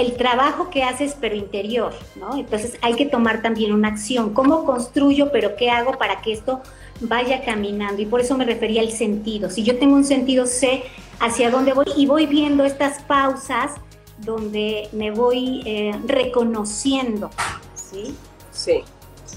el 0.00 0.16
trabajo 0.16 0.70
que 0.70 0.82
haces, 0.82 1.16
pero 1.20 1.34
interior, 1.34 1.92
¿no? 2.16 2.36
Entonces 2.36 2.76
hay 2.82 2.94
que 2.94 3.06
tomar 3.06 3.42
también 3.42 3.72
una 3.72 3.88
acción. 3.88 4.32
¿Cómo 4.34 4.64
construyo, 4.64 5.30
pero 5.30 5.56
qué 5.56 5.70
hago 5.70 5.98
para 5.98 6.20
que 6.20 6.32
esto 6.32 6.60
vaya 7.00 7.44
caminando? 7.44 8.00
Y 8.00 8.06
por 8.06 8.20
eso 8.20 8.36
me 8.36 8.44
refería 8.44 8.80
al 8.80 8.90
sentido. 8.90 9.50
Si 9.50 9.62
yo 9.62 9.78
tengo 9.78 9.94
un 9.94 10.04
sentido, 10.04 10.46
sé 10.46 10.84
hacia 11.20 11.50
dónde 11.50 11.72
voy 11.72 11.86
y 11.96 12.06
voy 12.06 12.26
viendo 12.26 12.64
estas 12.64 13.02
pausas 13.02 13.72
donde 14.18 14.88
me 14.92 15.10
voy 15.10 15.62
eh, 15.66 15.92
reconociendo, 16.06 17.30
¿sí? 17.74 18.14
Sí, 18.52 18.82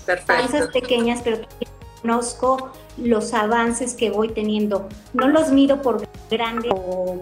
perfecto. 0.06 0.34
Pausas 0.34 0.68
pequeñas, 0.70 1.22
pero 1.24 1.38
conozco 2.02 2.72
los 2.98 3.34
avances 3.34 3.94
que 3.94 4.12
voy 4.12 4.30
teniendo. 4.30 4.88
No 5.14 5.28
los 5.28 5.52
mido 5.52 5.82
por 5.82 6.08
grande 6.30 6.70
o 6.72 7.20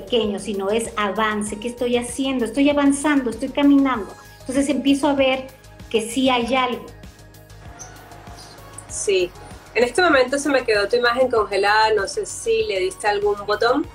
pequeño, 0.00 0.38
sino 0.38 0.68
es 0.68 0.90
avance. 0.96 1.58
¿Qué 1.58 1.68
estoy 1.68 1.96
haciendo? 1.96 2.44
Estoy 2.44 2.68
avanzando, 2.68 3.30
estoy 3.30 3.48
caminando. 3.48 4.12
Entonces 4.40 4.68
empiezo 4.68 5.08
a 5.08 5.14
ver 5.14 5.46
que 5.88 6.02
sí 6.02 6.28
hay 6.28 6.54
algo. 6.54 6.84
Sí. 8.90 9.30
En 9.74 9.84
este 9.84 10.02
momento 10.02 10.38
se 10.38 10.50
me 10.50 10.64
quedó 10.64 10.86
tu 10.86 10.96
imagen 10.96 11.30
congelada. 11.30 11.94
No 11.94 12.06
sé 12.06 12.26
si 12.26 12.64
le 12.64 12.78
diste 12.80 13.08
algún 13.08 13.36
botón. 13.46 13.86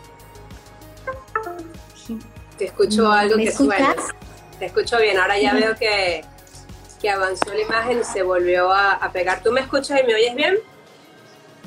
Te 2.58 2.66
escucho 2.66 3.12
algo 3.12 3.38
que 3.38 3.52
suena. 3.52 3.96
Te 4.58 4.66
escucho 4.66 4.98
bien. 4.98 5.20
Ahora 5.20 5.38
ya 5.40 5.54
veo 5.54 5.76
que, 5.76 6.24
que 7.00 7.10
avanzó 7.12 7.54
la 7.54 7.62
imagen 7.62 8.00
y 8.02 8.04
se 8.04 8.24
volvió 8.24 8.72
a, 8.72 8.94
a 8.94 9.12
pegar. 9.12 9.44
¿Tú 9.44 9.52
me 9.52 9.62
escuchas 9.62 10.00
y 10.04 10.08
me 10.08 10.16
oyes 10.16 10.36
bien? 10.36 10.58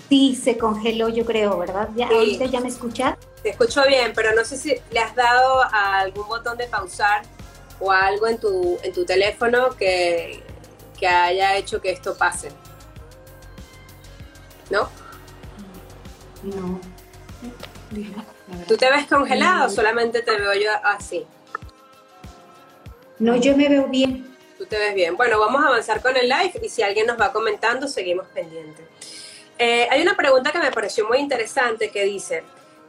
Sí, 0.08 0.34
se 0.34 0.58
congeló, 0.58 1.08
yo 1.08 1.24
creo, 1.24 1.56
¿verdad? 1.56 1.88
¿Ya, 1.94 2.08
¿Ahorita 2.08 2.46
ya 2.46 2.60
me 2.60 2.68
escuchas? 2.68 3.16
Te 3.44 3.50
escucho 3.50 3.82
bien, 3.86 4.12
pero 4.14 4.34
no 4.34 4.42
sé 4.42 4.56
si 4.56 4.74
le 4.90 5.00
has 5.00 5.14
dado 5.14 5.62
a 5.62 5.98
algún 5.98 6.26
botón 6.26 6.56
de 6.56 6.66
pausar 6.66 7.20
o 7.78 7.92
algo 7.92 8.26
en 8.26 8.38
tu, 8.38 8.78
en 8.82 8.90
tu 8.90 9.04
teléfono 9.04 9.76
que, 9.76 10.42
que 10.98 11.06
haya 11.06 11.54
hecho 11.58 11.78
que 11.82 11.90
esto 11.90 12.16
pase. 12.16 12.48
¿No? 14.70 14.88
No. 16.42 16.80
¿Tú 18.66 18.78
te 18.78 18.90
ves 18.90 19.06
congelado 19.08 19.66
o 19.66 19.68
solamente 19.68 20.22
te 20.22 20.38
veo 20.38 20.54
yo 20.54 20.70
así? 20.82 21.26
No, 23.18 23.36
yo 23.36 23.54
me 23.54 23.68
veo 23.68 23.88
bien. 23.88 24.34
Tú 24.56 24.64
te 24.64 24.78
ves 24.78 24.94
bien. 24.94 25.18
Bueno, 25.18 25.38
vamos 25.38 25.62
a 25.62 25.68
avanzar 25.68 26.00
con 26.00 26.16
el 26.16 26.30
live 26.30 26.60
y 26.62 26.70
si 26.70 26.82
alguien 26.82 27.06
nos 27.06 27.20
va 27.20 27.30
comentando, 27.30 27.88
seguimos 27.88 28.26
pendientes. 28.28 28.86
Eh, 29.58 29.86
hay 29.90 30.00
una 30.00 30.16
pregunta 30.16 30.50
que 30.50 30.58
me 30.60 30.72
pareció 30.72 31.06
muy 31.06 31.18
interesante 31.18 31.90
que 31.90 32.04
dice, 32.04 32.42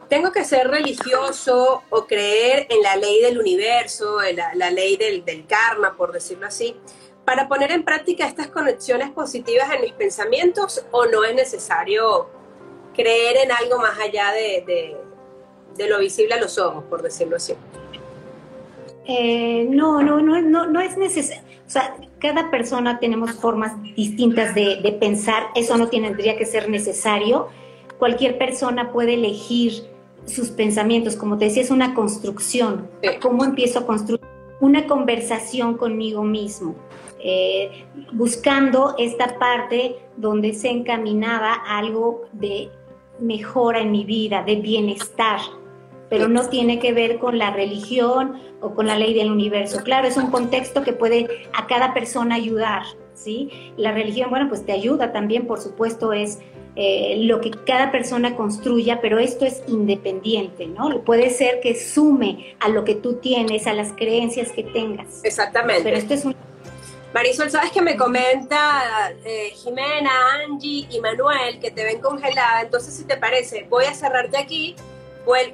¿tengo 0.09 0.31
que 0.31 0.43
ser 0.43 0.67
religioso 0.67 1.83
o 1.89 2.05
creer 2.05 2.67
en 2.69 2.81
la 2.81 2.95
ley 2.95 3.21
del 3.21 3.39
universo, 3.39 4.21
en 4.21 4.37
la, 4.37 4.71
ley 4.71 4.97
del, 4.97 5.45
karma, 5.47 5.95
por 5.95 6.11
decirlo 6.11 6.47
así, 6.47 6.75
para 7.23 7.47
poner 7.47 7.71
en 7.71 7.83
práctica 7.83 8.27
estas 8.27 8.47
conexiones 8.47 9.09
positivas 9.11 9.73
en 9.73 9.81
mis 9.81 9.93
pensamientos 9.93 10.85
o 10.91 11.05
no 11.05 11.23
es 11.23 11.33
necesario 11.33 12.29
creer 12.95 13.37
en 13.37 13.51
algo 13.51 13.79
más 13.79 13.99
allá 13.99 14.31
de, 14.31 14.95
lo 15.87 15.99
visible 15.99 16.35
a 16.35 16.39
los 16.39 16.57
ojos, 16.57 16.83
por 16.89 17.01
decirlo 17.01 17.37
así? 17.37 17.53
Eh, 19.07 19.67
no, 19.69 20.01
no, 20.01 20.19
no, 20.19 20.41
no, 20.41 20.65
no 20.67 20.81
es 20.81 20.97
necesario. 20.97 21.43
O 21.67 21.69
sea, 21.69 21.95
cada 22.19 22.49
persona 22.51 22.99
tenemos 22.99 23.33
formas 23.33 23.81
distintas 23.95 24.53
de, 24.55 24.97
pensar, 24.99 25.47
eso 25.55 25.77
no 25.77 25.89
tendría 25.89 26.37
que 26.37 26.45
ser 26.45 26.69
necesario. 26.69 27.49
Cualquier 27.97 28.37
persona 28.37 28.91
puede 28.91 29.15
elegir 29.15 29.94
sus 30.25 30.49
pensamientos, 30.49 31.15
como 31.15 31.37
te 31.37 31.45
decía, 31.45 31.63
es 31.63 31.71
una 31.71 31.93
construcción. 31.93 32.87
¿Cómo 33.21 33.43
empiezo 33.43 33.79
a 33.79 33.85
construir 33.85 34.21
una 34.59 34.87
conversación 34.87 35.77
conmigo 35.77 36.23
mismo? 36.23 36.75
Eh, 37.19 37.85
buscando 38.13 38.95
esta 38.97 39.39
parte 39.39 39.95
donde 40.17 40.53
se 40.53 40.69
encaminaba 40.69 41.53
algo 41.53 42.23
de 42.33 42.69
mejora 43.19 43.81
en 43.81 43.91
mi 43.91 44.03
vida, 44.05 44.43
de 44.43 44.57
bienestar 44.57 45.39
pero 46.09 46.27
no 46.27 46.47
tiene 46.49 46.79
que 46.79 46.93
ver 46.93 47.19
con 47.19 47.37
la 47.37 47.51
religión 47.51 48.39
o 48.61 48.73
con 48.73 48.87
la 48.87 48.97
ley 48.97 49.13
del 49.13 49.31
universo. 49.31 49.81
Claro, 49.83 50.07
es 50.07 50.17
un 50.17 50.31
contexto 50.31 50.83
que 50.83 50.93
puede 50.93 51.27
a 51.53 51.67
cada 51.67 51.93
persona 51.93 52.35
ayudar, 52.35 52.83
¿sí? 53.13 53.49
La 53.77 53.91
religión, 53.91 54.29
bueno, 54.29 54.47
pues 54.47 54.65
te 54.65 54.71
ayuda 54.71 55.11
también, 55.11 55.47
por 55.47 55.59
supuesto, 55.59 56.13
es 56.13 56.39
eh, 56.75 57.15
lo 57.19 57.41
que 57.41 57.51
cada 57.51 57.91
persona 57.91 58.35
construya, 58.35 58.99
pero 59.01 59.19
esto 59.19 59.45
es 59.45 59.63
independiente, 59.67 60.67
¿no? 60.67 61.01
Puede 61.01 61.29
ser 61.29 61.59
que 61.61 61.75
sume 61.75 62.55
a 62.59 62.69
lo 62.69 62.83
que 62.83 62.95
tú 62.95 63.15
tienes, 63.15 63.67
a 63.67 63.73
las 63.73 63.93
creencias 63.93 64.51
que 64.51 64.63
tengas. 64.63 65.23
Exactamente. 65.23 65.83
Pero 65.83 65.97
esto 65.97 66.13
es 66.13 66.25
un... 66.25 66.35
Marisol, 67.13 67.49
¿sabes 67.49 67.71
que 67.71 67.81
me 67.81 67.95
comenta 67.95 69.13
eh, 69.23 69.51
Jimena, 69.55 70.11
Angie 70.43 70.85
y 70.89 70.99
Manuel 70.99 71.59
que 71.59 71.71
te 71.71 71.85
ven 71.85 72.01
congelada? 72.01 72.61
Entonces, 72.61 72.93
si 72.93 73.05
te 73.05 73.15
parece, 73.15 73.65
voy 73.69 73.85
a 73.85 73.93
cerrarte 73.93 74.37
aquí 74.37 74.75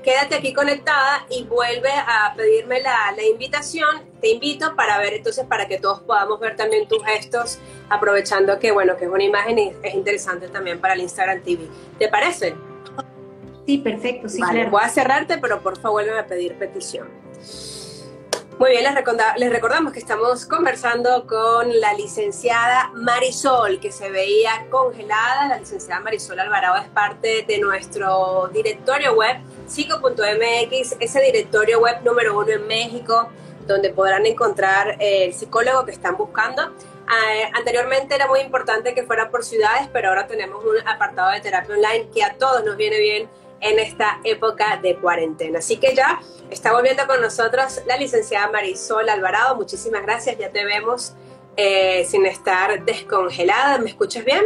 quédate 0.03 0.35
aquí 0.35 0.53
conectada 0.53 1.25
y 1.29 1.43
vuelve 1.43 1.91
a 1.91 2.33
pedirme 2.35 2.81
la, 2.81 3.13
invitación. 3.23 4.10
Te 4.21 4.29
invito 4.29 4.75
para 4.75 4.99
ver 4.99 5.13
entonces, 5.13 5.45
para 5.45 5.67
que 5.67 5.79
todos 5.79 6.01
podamos 6.01 6.39
ver 6.39 6.55
también 6.55 6.87
tus 6.87 7.03
gestos, 7.03 7.57
aprovechando 7.89 8.59
que, 8.59 8.71
bueno, 8.71 8.95
que 8.95 9.05
es 9.05 9.11
una 9.11 9.23
imagen 9.23 9.57
y 9.57 9.73
es 9.81 9.93
interesante 9.95 10.47
también 10.47 10.79
para 10.79 10.93
el 10.93 11.01
Instagram 11.01 11.41
TV. 11.41 11.67
¿Te 11.97 12.07
parece? 12.07 12.55
Sí, 13.65 13.79
perfecto, 13.79 14.29
sí, 14.29 14.41
claro. 14.41 14.69
Voy 14.69 14.81
a 14.83 14.89
cerrarte, 14.89 15.37
pero 15.37 15.61
por 15.61 15.77
favor 15.79 16.03
vuelve 16.03 16.19
a 16.19 16.25
pedir 16.25 16.55
petición. 16.55 17.07
Muy 18.61 18.69
bien, 18.69 18.83
les, 18.83 18.93
les, 19.37 19.51
recordamos 19.51 19.91
que 19.91 19.97
estamos 19.97 20.45
conversando 20.45 21.25
con 21.25 21.79
la 21.79 21.93
licenciada 21.93 22.91
Marisol, 22.93 23.79
que 23.79 23.91
se 23.91 24.11
veía 24.11 24.67
congelada. 24.69 25.47
La 25.47 25.57
licenciada 25.57 25.99
Marisol 26.01 26.39
Alvarado 26.39 26.77
es 26.79 26.87
parte 26.89 27.43
de 27.47 27.57
nuestro 27.57 28.49
directorio 28.53 29.15
web 29.15 29.37
psico.mx, 29.65 30.95
ese 30.99 31.21
directorio 31.21 31.79
web 31.79 32.03
número 32.03 32.37
uno 32.37 32.51
en 32.51 32.67
México, 32.67 33.29
donde 33.67 33.91
podrán 33.91 34.25
encontrar 34.25 34.97
el 34.99 35.33
psicólogo 35.33 35.85
que 35.85 35.91
están 35.91 36.17
buscando. 36.17 36.63
Eh, 36.63 37.49
anteriormente 37.53 38.15
era 38.15 38.27
muy 38.27 38.39
importante 38.39 38.93
que 38.93 39.03
fuera 39.03 39.29
por 39.29 39.43
ciudades, 39.43 39.89
pero 39.91 40.09
ahora 40.09 40.27
tenemos 40.27 40.63
un 40.63 40.87
apartado 40.87 41.31
de 41.31 41.41
terapia 41.41 41.75
online 41.75 42.09
que 42.13 42.23
a 42.23 42.35
todos 42.35 42.63
nos 42.63 42.77
viene 42.77 42.99
bien 42.99 43.29
en 43.59 43.79
esta 43.79 44.19
época 44.23 44.77
de 44.81 44.95
cuarentena. 44.95 45.59
Así 45.59 45.77
que 45.77 45.93
ya 45.95 46.21
está 46.49 46.73
volviendo 46.73 47.05
con 47.07 47.21
nosotros 47.21 47.81
la 47.85 47.97
licenciada 47.97 48.49
Marisol 48.49 49.09
Alvarado. 49.09 49.55
Muchísimas 49.55 50.03
gracias, 50.03 50.37
ya 50.37 50.49
te 50.49 50.65
vemos 50.65 51.13
eh, 51.57 52.05
sin 52.05 52.25
estar 52.25 52.83
descongelada. 52.85 53.77
¿Me 53.77 53.89
escuchas 53.89 54.25
bien? 54.25 54.45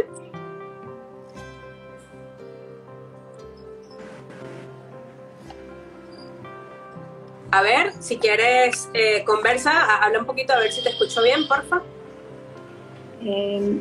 A 7.56 7.62
ver, 7.62 7.94
si 8.00 8.18
quieres 8.18 8.90
eh, 8.92 9.24
conversa, 9.24 9.96
habla 10.02 10.18
un 10.18 10.26
poquito 10.26 10.52
a 10.52 10.58
ver 10.58 10.70
si 10.70 10.82
te 10.82 10.90
escucho 10.90 11.22
bien, 11.22 11.48
porfa. 11.48 11.80
Eh, 13.24 13.80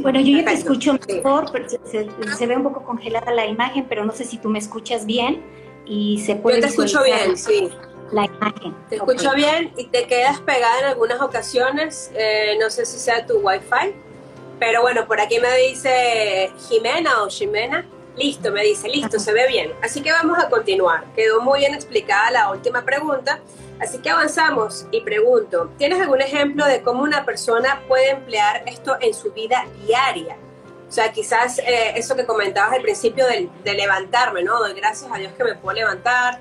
bueno, 0.00 0.20
yo 0.20 0.38
ya 0.38 0.44
te 0.44 0.54
escucho 0.54 0.98
mejor, 1.06 1.48
pero 1.52 1.68
se, 1.68 2.46
ve 2.48 2.56
un 2.56 2.64
poco 2.64 2.82
congelada 2.82 3.30
la 3.30 3.46
imagen, 3.46 3.86
pero 3.88 4.04
no 4.04 4.12
sé 4.12 4.24
si 4.24 4.38
tú 4.38 4.48
me 4.48 4.58
escuchas 4.58 5.06
bien 5.06 5.40
y 5.86 6.18
se 6.18 6.34
puede. 6.34 6.56
Yo 6.56 6.62
te 6.62 6.68
escucho 6.70 7.04
bien, 7.04 7.36
sí. 7.36 7.70
La 8.10 8.24
imagen. 8.24 8.74
Te 8.88 8.96
escucho 8.96 9.32
bien 9.36 9.72
y 9.76 9.86
te 9.86 10.08
quedas 10.08 10.40
pegada 10.40 10.80
en 10.80 10.84
algunas 10.86 11.20
ocasiones. 11.20 12.10
Eh, 12.16 12.56
no 12.60 12.70
sé 12.70 12.84
si 12.86 12.98
sea 12.98 13.24
tu 13.24 13.38
wifi, 13.38 13.94
pero 14.58 14.82
bueno, 14.82 15.06
por 15.06 15.20
aquí 15.20 15.38
me 15.38 15.56
dice 15.58 16.50
Jimena 16.68 17.22
o 17.22 17.28
Jimena 17.28 17.86
Listo, 18.16 18.50
me 18.50 18.62
dice, 18.62 18.88
listo, 18.88 19.18
se 19.18 19.32
ve 19.32 19.46
bien. 19.46 19.72
Así 19.82 20.02
que 20.02 20.10
vamos 20.10 20.38
a 20.38 20.48
continuar. 20.48 21.04
Quedó 21.14 21.42
muy 21.42 21.60
bien 21.60 21.74
explicada 21.74 22.30
la 22.30 22.50
última 22.50 22.82
pregunta. 22.82 23.40
Así 23.78 23.98
que 23.98 24.08
avanzamos 24.08 24.86
y 24.90 25.02
pregunto, 25.02 25.70
¿tienes 25.76 26.00
algún 26.00 26.22
ejemplo 26.22 26.64
de 26.64 26.80
cómo 26.82 27.02
una 27.02 27.26
persona 27.26 27.82
puede 27.86 28.10
emplear 28.10 28.62
esto 28.66 28.96
en 29.00 29.12
su 29.12 29.32
vida 29.32 29.66
diaria? 29.84 30.36
O 30.88 30.92
sea, 30.92 31.12
quizás 31.12 31.58
eh, 31.58 31.92
eso 31.96 32.16
que 32.16 32.24
comentabas 32.24 32.72
al 32.72 32.80
principio 32.80 33.26
de, 33.26 33.74
levantarme, 33.74 34.42
¿no? 34.42 34.58
Doy 34.60 34.72
gracias 34.72 35.10
a 35.12 35.18
Dios 35.18 35.32
que 35.36 35.44
me 35.44 35.54
puedo 35.56 35.74
levantar. 35.74 36.40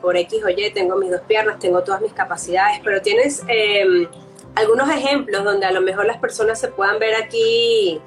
Por 0.00 0.16
X 0.16 0.44
o 0.44 0.48
Y 0.48 0.70
tengo 0.70 0.94
mis 0.94 1.10
dos 1.10 1.22
piernas, 1.22 1.58
tengo 1.58 1.82
todas 1.82 2.00
mis 2.00 2.12
capacidades, 2.12 2.80
pero 2.84 3.02
tienes 3.02 3.42
em, 3.48 4.06
algunos 4.54 4.88
ejemplos 4.90 5.42
donde 5.42 5.66
a 5.66 5.72
lo 5.72 5.80
mejor 5.80 6.06
las 6.06 6.18
personas 6.18 6.60
se 6.60 6.68
puedan 6.68 7.00
ver 7.00 7.16
aquí 7.16 8.00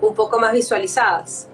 un 0.00 0.14
poco 0.14 0.38
más 0.38 0.52
visualizadas. 0.52 1.48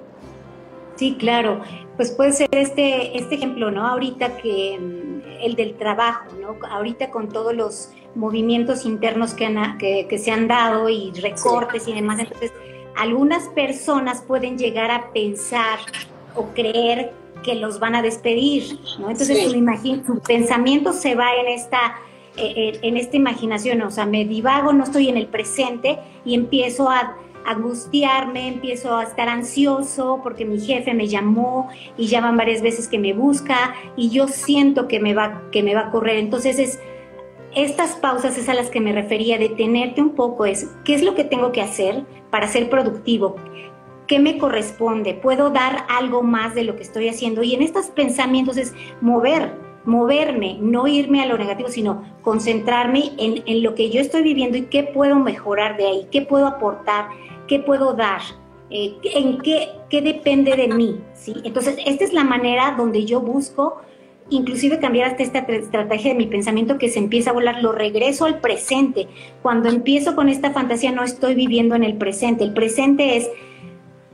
Sí, 0.97 1.17
claro. 1.19 1.61
Pues 1.97 2.11
puede 2.11 2.33
ser 2.33 2.49
este, 2.53 3.17
este 3.19 3.37
ejemplo, 3.37 3.71
¿no? 3.71 3.87
Ahorita 3.87 4.37
que 4.37 4.79
mm, 4.79 5.43
el 5.43 5.55
del 5.55 5.75
trabajo, 5.75 6.27
¿no? 6.41 6.57
Ahorita 6.69 7.11
con 7.11 7.29
todos 7.29 7.55
los 7.55 7.91
movimientos 8.15 8.85
internos 8.85 9.35
que, 9.35 9.47
han, 9.47 9.79
que, 9.79 10.19
se 10.19 10.31
han 10.31 10.47
dado 10.47 10.89
y 10.89 11.11
recortes 11.13 11.89
y 11.89 11.95
demás, 11.95 12.21
entonces 12.21 12.53
algunas 12.97 13.49
personas 13.49 14.23
pueden 14.23 14.57
llegar 14.57 14.93
a 14.93 15.13
pensar 15.13 15.81
o 16.37 16.47
creer 16.55 17.13
que 17.43 17.57
los 17.57 17.81
van 17.81 17.97
a 17.97 18.03
despedir, 18.03 18.79
¿no? 19.01 19.11
Entonces 19.11 19.43
su, 19.43 19.51
su 20.07 20.21
pensamiento 20.21 20.93
se 20.93 21.15
va 21.17 21.35
en 21.35 21.49
esta 21.49 21.97
eh, 22.37 22.81
en 22.83 22.97
esta 22.97 23.17
imaginación, 23.17 23.81
o 23.83 23.93
sea, 23.93 24.07
me 24.07 24.25
divago, 24.25 24.73
no 24.73 24.83
estoy 24.83 25.09
en 25.09 25.17
el 25.17 25.29
presente 25.29 26.01
y 26.25 26.35
empiezo 26.35 26.91
a 26.91 27.17
angustiarme, 27.45 28.49
empiezo 28.49 28.97
a 28.97 29.05
estar 29.05 29.29
ansioso 29.29 30.21
porque 30.23 30.45
mi 30.45 30.61
jefe 30.61 30.95
me 30.95 31.09
llamó 31.09 31.69
y 31.97 32.07
llaman 32.07 32.37
varias 32.37 32.63
veces 32.63 32.89
que 32.89 32.99
me 32.99 33.13
busca 33.13 33.75
y 33.97 34.11
yo 34.11 34.29
siento 34.29 34.89
que 34.89 35.01
me 35.01 35.15
va, 35.15 35.43
que 35.53 35.63
me 35.63 35.75
va 35.75 35.83
a 35.83 35.91
correr. 35.91 36.17
Entonces 36.17 36.59
es, 36.59 36.81
estas 37.55 37.97
pausas 37.97 38.37
es 38.39 38.49
a 38.49 38.55
las 38.55 38.71
que 38.71 38.81
me 38.81 38.93
refería, 38.93 39.39
detenerte 39.39 40.01
un 40.03 40.11
poco, 40.11 40.47
es 40.47 40.71
qué 40.85 40.95
es 40.95 41.03
lo 41.03 41.15
que 41.15 41.25
tengo 41.25 41.53
que 41.53 41.63
hacer 41.63 42.05
para 42.31 42.49
ser 42.49 42.69
productivo, 42.69 43.37
qué 44.07 44.19
me 44.19 44.39
corresponde, 44.39 45.15
puedo 45.15 45.51
dar 45.51 45.85
algo 45.89 46.23
más 46.23 46.55
de 46.55 46.65
lo 46.65 46.77
que 46.77 46.83
estoy 46.83 47.09
haciendo 47.09 47.43
y 47.43 47.55
en 47.55 47.63
estos 47.63 47.87
pensamientos 47.87 48.57
es 48.57 48.75
mover, 49.01 49.55
moverme, 49.85 50.59
no 50.61 50.87
irme 50.87 51.23
a 51.23 51.27
lo 51.27 51.39
negativo, 51.39 51.69
sino 51.69 52.03
concentrarme 52.23 53.13
en, 53.19 53.43
en 53.47 53.63
lo 53.63 53.75
que 53.75 53.91
yo 53.91 54.01
estoy 54.01 54.23
viviendo 54.23 54.57
y 54.57 54.63
qué 54.63 54.83
puedo 54.83 55.17
mejorar 55.17 55.77
de 55.77 55.87
ahí, 55.87 56.09
qué 56.11 56.23
puedo 56.23 56.47
aportar, 56.47 57.09
qué 57.49 57.59
puedo 57.59 57.95
dar, 57.95 58.21
eh, 58.71 58.97
en 59.03 59.39
qué, 59.39 59.69
qué, 59.91 60.03
depende 60.03 60.57
de 60.57 60.69
mí. 60.69 61.01
¿sí? 61.15 61.35
Entonces, 61.45 61.77
esta 61.85 62.05
es 62.05 62.13
la 62.13 62.25
manera 62.25 62.75
donde 62.77 63.05
yo 63.05 63.21
busco 63.21 63.81
inclusive 64.31 64.79
cambiar 64.79 65.11
hasta 65.11 65.23
esta 65.23 65.39
estrategia 65.41 66.13
de 66.13 66.19
mi 66.19 66.27
pensamiento 66.27 66.79
que 66.79 66.89
se 66.89 66.99
empieza 66.99 67.31
a 67.31 67.35
volar, 67.35 67.63
lo 67.63 67.73
regreso 67.73 68.25
al 68.25 68.41
presente. 68.41 69.09
Cuando 69.43 69.69
empiezo 69.69 70.15
con 70.15 70.29
esta 70.29 70.51
fantasía 70.51 70.93
no 70.93 71.05
estoy 71.05 71.35
viviendo 71.35 71.75
en 71.75 71.85
el 71.85 71.97
presente. 71.97 72.45
El 72.45 72.55
presente 72.55 73.17
es, 73.17 73.31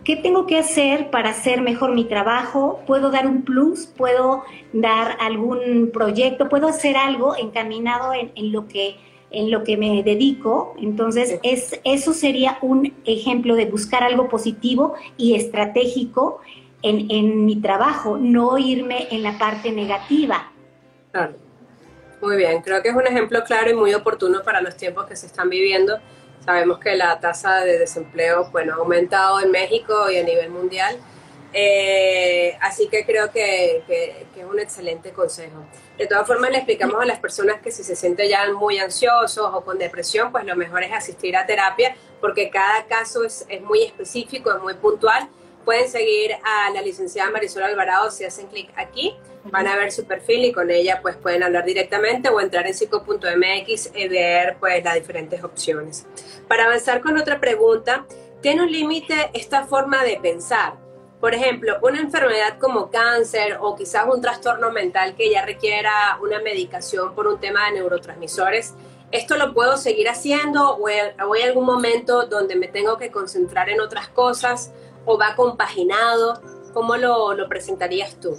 ¿qué 0.04 0.16
tengo 0.16 0.46
que 0.46 0.58
hacer 0.58 1.10
para 1.10 1.30
hacer 1.30 1.60
mejor 1.60 1.94
mi 1.94 2.04
trabajo? 2.04 2.80
¿Puedo 2.86 3.10
dar 3.10 3.26
un 3.26 3.42
plus? 3.42 3.86
¿Puedo 3.86 4.42
dar 4.72 5.16
algún 5.20 5.90
proyecto? 5.92 6.48
¿Puedo 6.48 6.68
hacer 6.68 6.96
algo 6.96 7.36
encaminado 7.36 8.12
en, 8.12 8.32
en 8.34 8.52
lo 8.52 8.66
que 8.66 8.96
en 9.30 9.50
lo 9.50 9.64
que 9.64 9.76
me 9.76 10.02
dedico. 10.02 10.74
Entonces, 10.80 11.38
es, 11.42 11.80
eso 11.84 12.12
sería 12.12 12.58
un 12.62 12.94
ejemplo 13.04 13.54
de 13.54 13.66
buscar 13.66 14.02
algo 14.02 14.28
positivo 14.28 14.94
y 15.16 15.34
estratégico 15.34 16.40
en, 16.82 17.10
en 17.10 17.44
mi 17.44 17.60
trabajo, 17.60 18.16
no 18.16 18.58
irme 18.58 19.08
en 19.10 19.22
la 19.22 19.38
parte 19.38 19.70
negativa. 19.72 20.50
Claro. 21.12 21.34
Muy 22.20 22.36
bien, 22.36 22.60
creo 22.60 22.82
que 22.82 22.90
es 22.90 22.94
un 22.94 23.06
ejemplo 23.06 23.42
claro 23.44 23.70
y 23.70 23.74
muy 23.74 23.94
oportuno 23.94 24.42
para 24.42 24.60
los 24.60 24.76
tiempos 24.76 25.06
que 25.06 25.16
se 25.16 25.26
están 25.26 25.48
viviendo. 25.48 25.98
Sabemos 26.44 26.78
que 26.78 26.94
la 26.96 27.18
tasa 27.18 27.60
de 27.60 27.78
desempleo 27.78 28.50
bueno, 28.50 28.74
ha 28.74 28.76
aumentado 28.76 29.40
en 29.40 29.50
México 29.50 30.10
y 30.10 30.18
a 30.18 30.22
nivel 30.22 30.50
mundial 30.50 30.96
eh, 31.52 32.56
así 32.60 32.88
que 32.88 33.04
creo 33.04 33.30
que, 33.32 33.82
es 33.88 34.44
un 34.44 34.58
excelente 34.58 35.10
consejo. 35.12 35.64
De 35.98 36.06
todas 36.06 36.26
formas, 36.26 36.50
le 36.50 36.58
explicamos 36.58 37.00
a 37.00 37.04
las 37.04 37.18
personas 37.18 37.60
que 37.60 37.72
si 37.72 37.82
se 37.82 37.96
sienten 37.96 38.28
ya 38.28 38.50
muy 38.52 38.78
ansiosos 38.78 39.50
o 39.52 39.64
con 39.64 39.78
depresión, 39.78 40.30
pues 40.32 40.44
lo 40.44 40.56
mejor 40.56 40.82
es 40.82 40.92
asistir 40.92 41.36
a 41.36 41.46
terapia 41.46 41.94
porque 42.20 42.50
cada 42.50 42.84
caso 42.86 43.24
es, 43.24 43.46
muy 43.62 43.82
específico, 43.82 44.52
es 44.52 44.62
muy 44.62 44.74
puntual. 44.74 45.28
Pueden 45.64 45.88
seguir 45.88 46.32
a 46.42 46.70
la 46.70 46.80
licenciada 46.80 47.30
Marisol 47.30 47.62
Alvarado 47.64 48.10
si 48.10 48.24
hacen 48.24 48.46
clic 48.46 48.70
aquí, 48.76 49.14
van 49.44 49.66
a 49.66 49.76
ver 49.76 49.92
su 49.92 50.04
perfil 50.04 50.46
y 50.46 50.52
con 50.52 50.70
ella 50.70 51.00
pues 51.02 51.16
pueden 51.16 51.42
hablar 51.42 51.64
directamente 51.64 52.30
o 52.30 52.40
entrar 52.40 52.66
en 52.66 52.74
psico.mx 52.74 53.90
y 53.94 54.08
ver 54.08 54.56
pues 54.58 54.82
las 54.82 54.94
diferentes 54.94 55.44
opciones. 55.44 56.06
Para 56.48 56.64
avanzar 56.64 57.02
con 57.02 57.18
otra 57.18 57.40
pregunta, 57.40 58.06
¿tiene 58.40 58.62
un 58.62 58.72
límite 58.72 59.30
esta 59.34 59.66
forma 59.66 60.02
de 60.02 60.18
pensar? 60.20 60.89
Por 61.20 61.34
ejemplo, 61.34 61.76
una 61.82 62.00
enfermedad 62.00 62.58
como 62.58 62.90
cáncer 62.90 63.58
o 63.60 63.76
quizás 63.76 64.06
un 64.12 64.22
trastorno 64.22 64.72
mental 64.72 65.14
que 65.14 65.30
ya 65.30 65.44
requiera 65.44 66.18
una 66.22 66.40
medicación 66.40 67.14
por 67.14 67.26
un 67.26 67.38
tema 67.38 67.66
de 67.66 67.72
neurotransmisores, 67.72 68.74
¿esto 69.12 69.36
lo 69.36 69.52
puedo 69.52 69.76
seguir 69.76 70.08
haciendo 70.08 70.76
o 70.76 70.86
hay 70.86 71.42
algún 71.42 71.66
momento 71.66 72.26
donde 72.26 72.56
me 72.56 72.68
tengo 72.68 72.96
que 72.96 73.10
concentrar 73.10 73.68
en 73.68 73.80
otras 73.82 74.08
cosas 74.08 74.72
o 75.04 75.18
va 75.18 75.36
compaginado? 75.36 76.40
¿Cómo 76.72 76.96
lo, 76.96 77.36
presentarías 77.48 78.14
tú? 78.16 78.38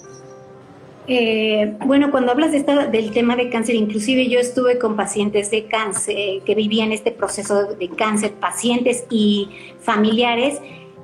Eh, 1.07 1.75
bueno, 1.85 2.09
cuando 2.09 2.31
hablas 2.31 2.51
de 2.51 2.63
del 2.63 3.11
tema 3.11 3.35
de 3.35 3.49
cáncer, 3.49 3.75
inclusive 3.75 4.27
yo 4.27 4.39
estuve 4.39 4.79
con 4.79 4.95
pacientes 4.95 5.51
de 5.51 5.67
cáncer 5.67 6.41
que 6.45 6.55
vivían 6.55 6.91
este 6.91 7.11
proceso 7.11 7.73
de 7.73 7.89
cáncer, 7.89 8.33
pacientes 8.33 9.05
y 9.09 9.49
familiares, 9.81 10.61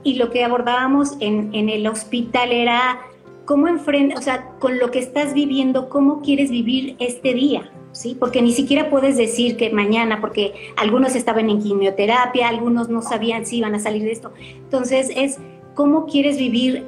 y 0.08 0.14
lo 0.14 0.30
que 0.30 0.46
abordábamos 0.46 1.18
en, 1.20 1.54
en 1.54 1.68
el 1.68 1.86
hospital 1.86 2.54
era 2.54 3.02
cómo 3.44 3.68
enfrenta, 3.68 4.18
o 4.18 4.22
sea, 4.22 4.52
con 4.58 4.80
lo 4.80 4.90
que 4.90 5.00
estás 5.00 5.34
viviendo, 5.34 5.90
cómo 5.90 6.22
quieres 6.22 6.50
vivir 6.50 6.96
este 7.00 7.34
día, 7.34 7.70
¿sí? 7.92 8.16
Porque 8.18 8.42
ni 8.42 8.54
siquiera 8.54 8.90
puedes 8.90 9.18
decir 9.18 9.58
que 9.58 9.70
mañana, 9.70 10.22
porque 10.22 10.72
algunos 10.78 11.14
estaban 11.14 11.50
en 11.50 11.62
quimioterapia, 11.62 12.48
algunos 12.48 12.88
no 12.88 13.02
sabían 13.02 13.46
si 13.46 13.58
iban 13.58 13.76
a 13.76 13.80
salir 13.80 14.04
de 14.04 14.14
esto. 14.14 14.32
Entonces, 14.40 15.12
es 15.14 15.40
cómo 15.76 16.06
quieres 16.06 16.38
vivir 16.38 16.86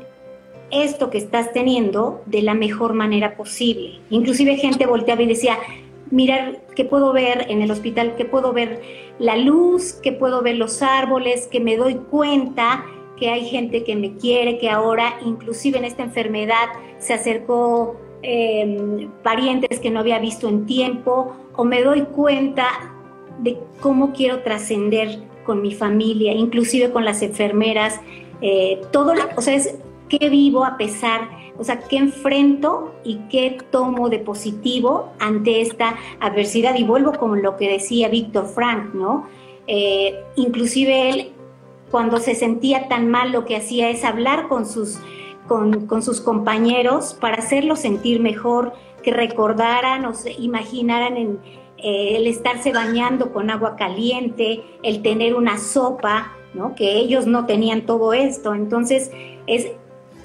esto 0.72 1.10
que 1.10 1.18
estás 1.18 1.52
teniendo 1.52 2.22
de 2.26 2.42
la 2.42 2.54
mejor 2.54 2.94
manera 2.94 3.36
posible. 3.36 4.00
Inclusive 4.10 4.56
gente 4.56 4.86
volteaba 4.86 5.24
y 5.24 5.28
decía, 5.28 5.58
mirar 6.10 6.62
qué 6.74 6.86
puedo 6.86 7.12
ver 7.12 7.48
en 7.50 7.62
el 7.62 7.70
hospital, 7.70 8.16
qué 8.16 8.24
puedo 8.24 8.54
ver 8.54 8.82
la 9.20 9.36
luz, 9.36 9.92
qué 10.02 10.14
puedo 10.14 10.42
ver 10.42 10.56
los 10.56 10.82
árboles, 10.82 11.48
que 11.48 11.60
me 11.60 11.76
doy 11.76 11.96
cuenta 11.96 12.86
que 13.20 13.30
hay 13.30 13.46
gente 13.46 13.84
que 13.84 13.96
me 13.96 14.16
quiere, 14.16 14.58
que 14.58 14.70
ahora 14.70 15.20
inclusive 15.26 15.78
en 15.78 15.86
esta 15.86 16.04
enfermedad 16.04 16.70
se 16.98 17.14
acercó 17.14 17.98
em, 18.22 19.10
parientes 19.24 19.80
que 19.80 19.90
no 19.90 20.00
había 20.00 20.20
visto 20.20 20.48
en 20.48 20.66
tiempo, 20.66 21.36
o 21.56 21.64
me 21.66 21.82
doy 21.84 22.02
cuenta 22.04 22.68
de 23.40 23.58
cómo 23.82 24.14
quiero 24.14 24.42
trascender 24.42 25.20
con 25.46 25.62
mi 25.62 25.74
familia, 25.74 26.34
inclusive 26.34 26.92
con 26.92 27.06
las 27.06 27.22
enfermeras, 27.22 28.00
eh, 28.42 28.82
todo, 28.92 29.14
o 29.36 29.42
sea, 29.42 29.56
es 29.56 29.76
qué 30.08 30.30
vivo 30.30 30.66
a 30.66 30.78
pesar, 30.78 31.30
o 31.58 31.64
sea, 31.64 31.80
qué 31.80 31.98
enfrento 31.98 32.94
y 33.04 33.18
qué 33.30 33.58
tomo 33.72 34.10
de 34.10 34.20
positivo 34.20 35.12
ante 35.20 35.62
esta 35.62 35.96
adversidad. 36.20 36.76
Y 36.76 36.84
vuelvo 36.84 37.14
con 37.14 37.42
lo 37.42 37.58
que 37.58 37.70
decía 37.70 38.08
Víctor 38.08 38.46
Frank, 38.48 38.94
¿no? 38.94 39.28
Eh, 39.68 40.16
inclusive 40.36 41.10
él 41.10 41.32
cuando 41.92 42.18
se 42.18 42.36
sentía 42.36 42.88
tan 42.88 43.10
mal, 43.10 43.32
lo 43.32 43.46
que 43.46 43.56
hacía 43.56 43.90
es 43.90 44.04
hablar 44.04 44.48
con 44.48 44.66
sus, 44.66 45.00
con, 45.48 46.02
sus 46.02 46.22
compañeros 46.22 47.16
para 47.20 47.38
hacerlos 47.38 47.80
sentir 47.80 48.20
mejor, 48.20 48.74
que 49.04 49.12
recordaran 49.12 50.06
o 50.06 50.14
se 50.14 50.34
imaginaran 50.34 51.18
en, 51.18 51.40
eh, 51.78 52.18
el 52.18 52.28
estarse 52.28 52.72
bañando 52.72 53.32
con 53.32 53.50
agua 53.50 53.76
caliente, 53.76 54.64
el 54.84 55.02
tener 55.02 55.36
una 55.36 55.58
sopa, 55.58 56.34
¿no? 56.54 56.76
que 56.76 56.98
ellos 56.98 57.26
no 57.26 57.46
tenían 57.46 57.86
todo 57.86 58.14
esto. 58.14 58.54
Entonces, 58.54 59.12
es 59.48 59.72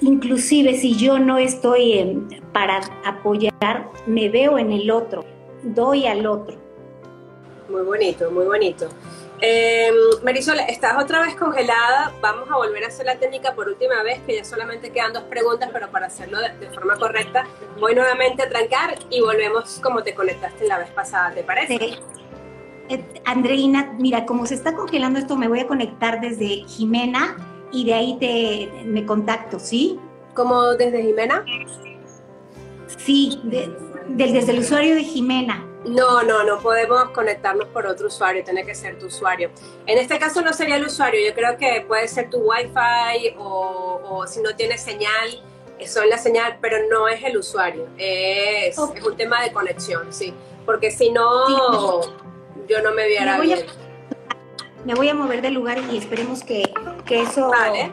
inclusive 0.01 0.75
si 0.75 0.95
yo 0.95 1.19
no 1.19 1.37
estoy 1.37 2.21
para 2.51 2.81
apoyar, 3.05 3.89
me 4.05 4.29
veo 4.29 4.57
en 4.57 4.71
el 4.71 4.91
otro, 4.91 5.23
doy 5.63 6.05
al 6.05 6.25
otro. 6.27 6.57
Muy 7.69 7.81
bonito, 7.81 8.29
muy 8.31 8.45
bonito. 8.45 8.87
Eh, 9.41 9.91
Marisol, 10.23 10.59
estás 10.67 11.01
otra 11.01 11.21
vez 11.21 11.35
congelada. 11.35 12.13
Vamos 12.21 12.49
a 12.49 12.55
volver 12.55 12.83
a 12.85 12.87
hacer 12.87 13.05
la 13.05 13.17
técnica 13.17 13.53
por 13.53 13.67
última 13.67 14.01
vez, 14.03 14.19
que 14.25 14.35
ya 14.35 14.45
solamente 14.45 14.91
quedan 14.91 15.13
dos 15.13 15.23
preguntas, 15.23 15.69
pero 15.73 15.89
para 15.89 16.07
hacerlo 16.07 16.39
de, 16.39 16.69
forma 16.69 16.95
correcta, 16.97 17.45
voy 17.79 17.95
nuevamente 17.95 18.43
a 18.43 18.49
trancar 18.49 18.97
y 19.09 19.21
volvemos 19.21 19.79
como 19.81 20.03
te 20.03 20.13
conectaste 20.13 20.67
la 20.67 20.77
vez 20.77 20.89
pasada, 20.91 21.33
¿te 21.33 21.43
parece? 21.43 21.77
Sí. 21.77 21.99
Eh, 22.89 23.03
Andreina, 23.25 23.93
mira, 23.97 24.25
como 24.25 24.45
se 24.45 24.55
está 24.55 24.75
congelando 24.75 25.19
esto, 25.19 25.35
me 25.35 25.47
voy 25.47 25.59
a 25.59 25.67
conectar 25.67 26.21
desde 26.21 26.63
Jimena 26.67 27.35
y 27.71 27.85
de 27.85 27.93
ahí 27.93 28.17
te 28.19 28.83
me 28.85 29.05
contacto, 29.05 29.59
¿sí? 29.59 29.99
¿Cómo 30.33 30.73
desde 30.75 31.01
Jimena? 31.01 31.43
Sí, 32.97 33.41
desde 34.07 34.51
el 34.51 34.59
usuario 34.59 34.95
de 34.95 35.03
Jimena. 35.03 35.65
No, 35.85 36.23
no, 36.23 36.43
no 36.43 36.59
podemos 36.59 37.09
conectarnos 37.11 37.67
por 37.67 37.85
otro 37.85 38.07
usuario, 38.07 38.43
tiene 38.43 38.65
que 38.65 38.73
ser 38.73 38.97
tu 38.97 39.05
usuario. 39.05 39.51
En 39.85 39.97
este 39.97 40.17
caso 40.17 40.41
no 40.41 40.51
sería 40.51 40.77
el 40.77 40.85
usuario, 40.85 41.27
yo 41.27 41.33
creo 41.35 41.57
que 41.57 41.85
puede 41.87 42.07
ser 42.07 42.29
tu 42.29 42.39
Wi-Fi 42.39 43.35
o, 43.37 44.25
si 44.27 44.41
no 44.41 44.55
tiene 44.55 44.77
señal, 44.77 45.43
son 45.85 46.09
la 46.09 46.17
señal, 46.17 46.57
pero 46.61 46.77
no 46.89 47.07
es 47.07 47.23
el 47.23 47.37
usuario, 47.37 47.87
es, 47.97 48.77
un 48.77 49.15
tema 49.15 49.43
de 49.43 49.51
conexión, 49.51 50.11
sí, 50.11 50.33
porque 50.65 50.89
si 50.89 51.11
no, 51.11 52.01
yo 52.67 52.81
no 52.81 52.91
me 52.93 53.07
viera 53.07 53.37
me 53.37 53.45
bien. 53.45 53.65
me 54.85 54.95
voy 54.95 55.09
a 55.09 55.13
mover 55.13 55.41
del 55.41 55.53
lugar 55.53 55.77
y 55.91 55.97
esperemos 55.97 56.43
que, 56.43 56.73
que 57.05 57.21
eso... 57.21 57.49
Vale 57.49 57.91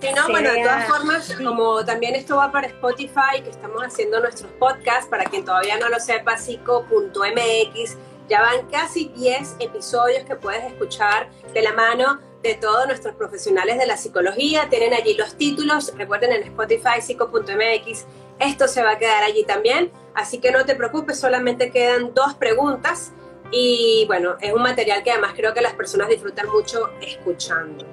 Sí, 0.00 0.08
no, 0.14 0.28
bueno, 0.28 0.50
de 0.52 0.62
todas 0.62 0.88
formas, 0.88 1.34
como 1.42 1.84
también 1.84 2.14
esto 2.14 2.36
va 2.36 2.50
para 2.50 2.66
Spotify, 2.66 3.42
que 3.42 3.50
estamos 3.50 3.82
haciendo 3.82 4.20
nuestros 4.20 4.50
podcasts, 4.52 5.06
para 5.08 5.24
quien 5.24 5.44
todavía 5.44 5.78
no 5.78 5.88
lo 5.88 5.98
sepa, 6.00 6.36
psico.mx, 6.36 7.96
ya 8.28 8.40
van 8.40 8.66
casi 8.68 9.08
10 9.08 9.56
episodios 9.60 10.24
que 10.24 10.36
puedes 10.36 10.64
escuchar 10.64 11.30
de 11.52 11.62
la 11.62 11.72
mano 11.72 12.20
de 12.42 12.54
todos 12.54 12.86
nuestros 12.86 13.14
profesionales 13.14 13.78
de 13.78 13.86
la 13.86 13.96
psicología. 13.96 14.68
Tienen 14.68 14.92
allí 14.94 15.14
los 15.14 15.36
títulos, 15.36 15.92
recuerden 15.96 16.32
en 16.32 16.42
Spotify, 16.42 17.00
psico.mx, 17.00 18.04
esto 18.38 18.68
se 18.68 18.82
va 18.82 18.92
a 18.92 18.98
quedar 18.98 19.22
allí 19.22 19.44
también, 19.44 19.92
así 20.14 20.38
que 20.38 20.50
no 20.50 20.64
te 20.64 20.74
preocupes, 20.74 21.18
solamente 21.18 21.70
quedan 21.70 22.12
dos 22.14 22.34
preguntas 22.34 23.12
y 23.50 24.04
bueno, 24.06 24.36
es 24.40 24.52
un 24.52 24.62
material 24.62 25.02
que 25.02 25.12
además 25.12 25.32
creo 25.36 25.54
que 25.54 25.60
las 25.60 25.74
personas 25.74 26.08
disfrutan 26.08 26.48
mucho 26.48 26.90
escuchando. 27.00 27.86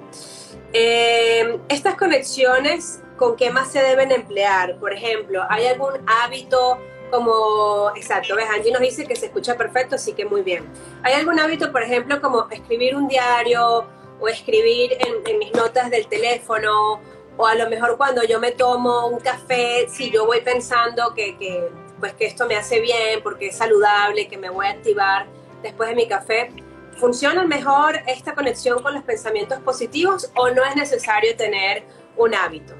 Eh, 0.72 1.58
estas 1.68 1.96
conexiones, 1.96 3.00
¿con 3.16 3.36
qué 3.36 3.50
más 3.50 3.70
se 3.70 3.82
deben 3.82 4.10
emplear? 4.10 4.78
Por 4.78 4.92
ejemplo, 4.92 5.42
¿hay 5.48 5.66
algún 5.66 5.92
hábito 6.06 6.78
como, 7.12 7.92
exacto, 7.94 8.34
ves, 8.34 8.46
Angie 8.48 8.72
nos 8.72 8.80
dice 8.80 9.06
que 9.06 9.14
se 9.14 9.26
escucha 9.26 9.54
perfecto, 9.54 9.96
así 9.96 10.14
que 10.14 10.24
muy 10.24 10.40
bien. 10.40 10.64
¿Hay 11.02 11.12
algún 11.12 11.38
hábito, 11.38 11.70
por 11.70 11.82
ejemplo, 11.82 12.20
como 12.22 12.48
escribir 12.50 12.96
un 12.96 13.06
diario 13.06 13.84
o 14.18 14.28
escribir 14.28 14.96
en, 14.98 15.38
mis 15.38 15.52
notas 15.52 15.90
del 15.90 16.06
teléfono? 16.06 17.02
O 17.36 17.46
a 17.46 17.54
lo 17.54 17.68
mejor 17.68 17.98
cuando 17.98 18.24
yo 18.24 18.40
me 18.40 18.52
tomo 18.52 19.08
un 19.08 19.20
café, 19.20 19.86
si 19.90 20.10
yo 20.10 20.24
voy 20.24 20.40
pensando 20.40 21.12
que, 21.14 21.36
que, 21.36 21.68
pues 22.00 22.14
que 22.14 22.24
esto 22.24 22.46
me 22.46 22.56
hace 22.56 22.80
bien, 22.80 23.22
porque 23.22 23.48
es 23.48 23.56
saludable, 23.56 24.26
que 24.26 24.38
me 24.38 24.48
voy 24.48 24.66
a 24.66 24.70
activar 24.70 25.26
después 25.62 25.90
de 25.90 25.94
mi 25.94 26.08
café, 26.08 26.50
¿funciona 26.96 27.44
mejor 27.44 27.96
esta 28.06 28.34
conexión 28.34 28.82
con 28.82 28.94
los 28.94 29.02
pensamientos 29.04 29.58
positivos 29.60 30.30
o 30.36 30.50
no 30.50 30.64
es 30.64 30.76
necesario 30.76 31.36
tener 31.36 31.84
un 32.16 32.34
hábito? 32.34 32.74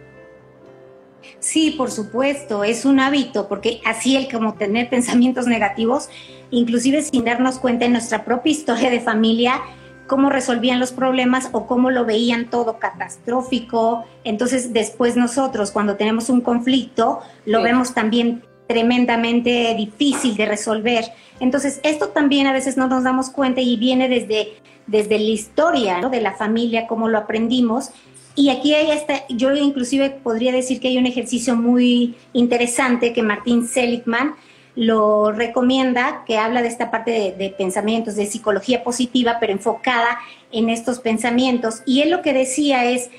Sí, 1.39 1.73
por 1.73 1.91
supuesto, 1.91 2.65
es 2.65 2.85
un 2.85 3.01
hábito, 3.01 3.49
porque 3.49 3.81
así 3.85 4.17
el 4.17 4.31
como 4.31 4.55
tener 4.55 4.89
pensamientos 4.89 5.47
negativos, 5.47 6.09
inclusive 6.51 7.03
sin 7.03 7.25
darnos 7.25 7.59
cuenta 7.59 7.85
en 7.85 7.93
nuestra 7.93 8.25
propia 8.25 8.53
historia 8.53 8.91
de 8.91 9.01
familia, 9.01 9.61
cómo 10.07 10.31
resolvían 10.31 10.81
los 10.81 10.93
problemas 10.93 11.49
o 11.53 11.67
cómo 11.67 11.91
lo 11.91 12.05
veían 12.05 12.51
todo 12.51 12.79
catastrófico. 12.79 14.05
Entonces, 14.25 14.73
después 14.73 15.17
nosotros, 15.17 15.71
cuando 15.71 15.97
tenemos 15.97 16.29
un 16.29 16.41
conflicto, 16.41 17.21
lo 17.47 17.63
vemos 17.63 17.95
también 17.95 18.45
tremendamente 18.67 19.75
difícil 19.77 20.37
de 20.37 20.47
resolver. 20.47 21.05
Entonces, 21.41 21.81
esto 21.83 22.09
también 22.09 22.47
a 22.47 22.53
veces 22.53 22.77
no 22.77 22.89
nos 22.89 23.05
damos 23.05 23.31
cuenta 23.31 23.61
y 23.61 23.77
viene 23.77 24.09
desde, 24.09 24.55
desde 24.87 25.19
la 25.19 25.31
historia 25.31 26.09
de 26.09 26.21
la 26.21 26.33
familia, 26.33 26.87
cómo 26.87 27.09
lo 27.09 27.19
aprendimos. 27.19 27.91
Y 28.35 28.49
aquí 28.49 28.75
hay 28.75 28.91
esta, 28.91 29.27
yo 29.29 29.55
inclusive 29.55 30.11
podría 30.11 30.53
decir 30.53 30.81
que 30.81 30.89
hay 30.89 30.99
un 30.99 31.07
ejercicio 31.07 31.55
muy 31.55 32.15
interesante 32.33 33.13
que 33.13 33.23
Martín 33.23 33.67
Seligman 33.67 34.35
lo 34.75 35.33
recomienda, 35.33 36.25
que 36.27 36.39
habla 36.39 36.63
de 36.63 36.69
esta 36.69 36.91
parte 36.91 37.11
de, 37.11 37.33
de, 37.33 37.51
pensamientos, 37.51 38.17
de 38.17 38.25
psicología 38.25 38.83
positiva, 38.83 39.37
pero 39.39 39.53
enfocada 39.53 40.19
en 40.51 40.71
estos 40.71 40.99
pensamientos. 41.01 41.83
Y 41.85 42.01
él 42.01 42.11
lo 42.11 42.23
que 42.23 42.33
decía 42.33 42.87
es 42.87 43.11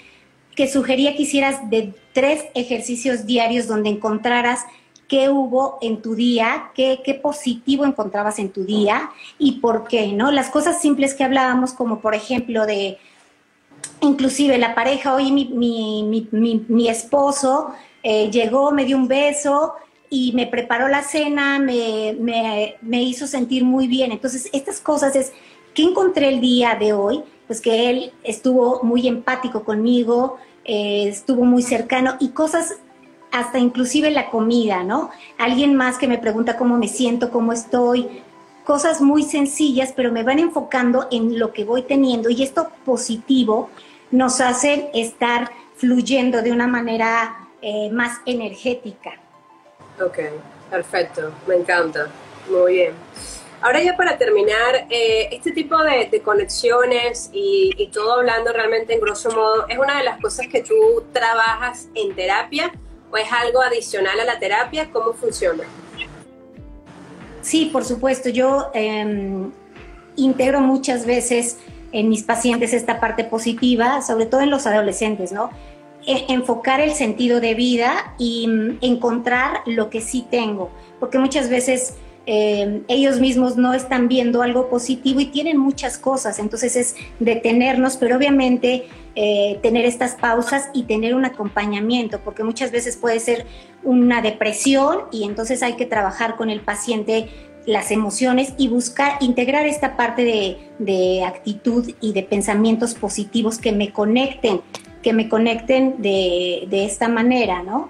que 0.55 0.67
sugería 0.67 1.15
que 1.15 1.23
hicieras 1.23 1.69
de 1.69 1.93
tres 2.13 2.45
ejercicios 2.55 3.25
diarios 3.25 3.67
donde 3.67 3.89
encontraras 3.89 4.61
qué 5.07 5.29
hubo 5.29 5.77
en 5.81 6.01
tu 6.01 6.15
día, 6.15 6.71
qué, 6.73 7.01
qué, 7.03 7.13
positivo 7.13 7.85
encontrabas 7.85 8.39
en 8.39 8.49
tu 8.49 8.63
día 8.63 9.11
y 9.37 9.53
por 9.53 9.87
qué, 9.87 10.07
¿no? 10.13 10.31
Las 10.31 10.49
cosas 10.49 10.81
simples 10.81 11.13
que 11.13 11.23
hablábamos, 11.23 11.73
como 11.73 11.99
por 11.99 12.15
ejemplo 12.15 12.65
de, 12.65 12.97
inclusive 14.01 14.57
la 14.57 14.75
pareja, 14.75 15.13
hoy 15.13 15.31
mi, 15.31 15.45
mi, 15.45 16.03
mi, 16.31 16.65
mi 16.67 16.87
esposo 16.89 17.73
eh, 18.03 18.29
llegó, 18.31 18.71
me 18.71 18.85
dio 18.85 18.97
un 18.97 19.07
beso 19.07 19.73
y 20.09 20.33
me 20.33 20.45
preparó 20.45 20.89
la 20.89 21.01
cena, 21.01 21.57
me, 21.57 22.15
me, 22.19 22.75
me, 22.81 23.01
hizo 23.01 23.25
sentir 23.25 23.63
muy 23.63 23.87
bien. 23.87 24.11
Entonces, 24.11 24.49
estas 24.53 24.79
cosas 24.79 25.15
es, 25.15 25.31
¿qué 25.73 25.83
encontré 25.83 26.27
el 26.27 26.41
día 26.41 26.75
de 26.75 26.93
hoy? 26.93 27.23
Pues 27.47 27.61
que 27.61 27.89
él 27.89 28.11
estuvo 28.23 28.83
muy 28.83 29.07
empático 29.07 29.63
conmigo, 29.63 30.37
eh, 30.65 31.07
estuvo 31.07 31.45
muy 31.45 31.63
cercano 31.63 32.15
y 32.19 32.29
cosas 32.29 32.75
hasta 33.33 33.57
inclusive 33.57 34.11
la 34.11 34.29
comida, 34.29 34.83
¿no? 34.83 35.09
Alguien 35.39 35.75
más 35.75 35.97
que 35.97 36.07
me 36.07 36.19
pregunta 36.19 36.55
cómo 36.55 36.77
me 36.77 36.87
siento, 36.87 37.31
cómo 37.31 37.51
estoy, 37.51 38.21
cosas 38.63 39.01
muy 39.01 39.23
sencillas, 39.23 39.91
pero 39.95 40.11
me 40.11 40.21
van 40.21 40.37
enfocando 40.37 41.07
en 41.11 41.39
lo 41.39 41.51
que 41.51 41.65
voy 41.65 41.81
teniendo 41.81 42.29
y 42.29 42.43
esto 42.43 42.69
positivo 42.85 43.71
nos 44.11 44.39
hace 44.39 44.91
estar 44.93 45.49
fluyendo 45.75 46.43
de 46.43 46.51
una 46.51 46.67
manera 46.67 47.49
eh, 47.63 47.89
más 47.91 48.21
energética. 48.27 49.13
Ok, 49.99 50.19
perfecto, 50.69 51.31
me 51.47 51.55
encanta, 51.55 52.09
muy 52.51 52.73
bien. 52.73 52.93
Ahora 53.61 53.81
ya 53.81 53.97
para 53.97 54.15
terminar, 54.15 54.85
eh, 54.91 55.29
este 55.31 55.51
tipo 55.53 55.75
de, 55.81 56.21
conexiones 56.21 57.31
y, 57.33 57.71
y, 57.77 57.87
todo 57.87 58.19
hablando 58.19 58.53
realmente 58.53 58.93
en 58.93 58.99
grosso 58.99 59.31
modo, 59.31 59.67
¿es 59.69 59.79
una 59.79 59.97
de 59.97 60.03
las 60.03 60.19
cosas 60.21 60.45
que 60.47 60.61
tú 60.61 61.03
trabajas 61.13 61.87
en 61.95 62.13
terapia 62.13 62.71
o 63.13 63.17
es 63.17 63.31
algo 63.31 63.61
adicional 63.61 64.19
a 64.19 64.25
la 64.25 64.39
terapia? 64.39 64.89
¿Cómo 64.91 65.13
funciona? 65.13 65.63
Sí, 67.41 67.69
por 67.71 67.85
supuesto. 67.85 68.29
Yo 68.29 68.71
eh, 68.73 69.49
integro 70.15 70.61
muchas 70.61 71.05
veces 71.05 71.59
en 71.91 72.09
mis 72.09 72.23
pacientes 72.23 72.73
esta 72.73 72.99
parte 72.99 73.23
positiva, 73.23 74.01
sobre 74.01 74.25
todo 74.25 74.41
en 74.41 74.49
los 74.49 74.65
adolescentes, 74.65 75.31
¿no? 75.31 75.51
E 76.05 76.25
enfocar 76.33 76.81
el 76.81 76.93
sentido 76.93 77.39
de 77.39 77.53
vida 77.53 78.15
y 78.17 78.47
mm, 78.47 78.77
encontrar 78.81 79.61
lo 79.67 79.89
que 79.89 80.01
sí 80.01 80.25
tengo, 80.29 80.71
porque 80.99 81.19
muchas 81.19 81.49
veces 81.49 81.95
eh, 82.25 82.83
ellos 82.87 83.19
mismos 83.19 83.57
no 83.57 83.73
están 83.73 84.07
viendo 84.07 84.41
algo 84.41 84.69
positivo 84.69 85.19
y 85.19 85.25
tienen 85.25 85.57
muchas 85.57 85.97
cosas, 85.97 86.39
entonces 86.39 86.75
es 86.75 86.95
detenernos, 87.19 87.97
pero 87.97 88.15
obviamente 88.15 88.85
eh, 89.15 89.59
tener 89.61 89.85
estas 89.85 90.15
pausas 90.15 90.69
y 90.73 90.83
tener 90.83 91.15
un 91.15 91.25
acompañamiento, 91.25 92.19
porque 92.21 92.43
muchas 92.43 92.71
veces 92.71 92.95
puede 92.95 93.19
ser 93.19 93.45
una 93.83 94.21
depresión 94.21 95.01
y 95.11 95.25
entonces 95.25 95.61
hay 95.63 95.73
que 95.73 95.85
trabajar 95.85 96.35
con 96.37 96.49
el 96.49 96.61
paciente 96.61 97.27
las 97.65 97.91
emociones 97.91 98.53
y 98.57 98.67
buscar 98.67 99.21
integrar 99.21 99.65
esta 99.65 99.95
parte 99.95 100.57
de, 100.79 101.23
actitud 101.23 101.93
y 102.01 102.13
de 102.13 102.23
pensamientos 102.23 102.93
positivos 102.93 103.57
que 103.57 103.71
me 103.71 103.91
conecten, 103.91 104.61
que 105.01 105.13
me 105.13 105.29
conecten 105.29 106.01
de, 106.01 106.67
esta 106.71 107.07
manera, 107.07 107.63
¿no? 107.63 107.89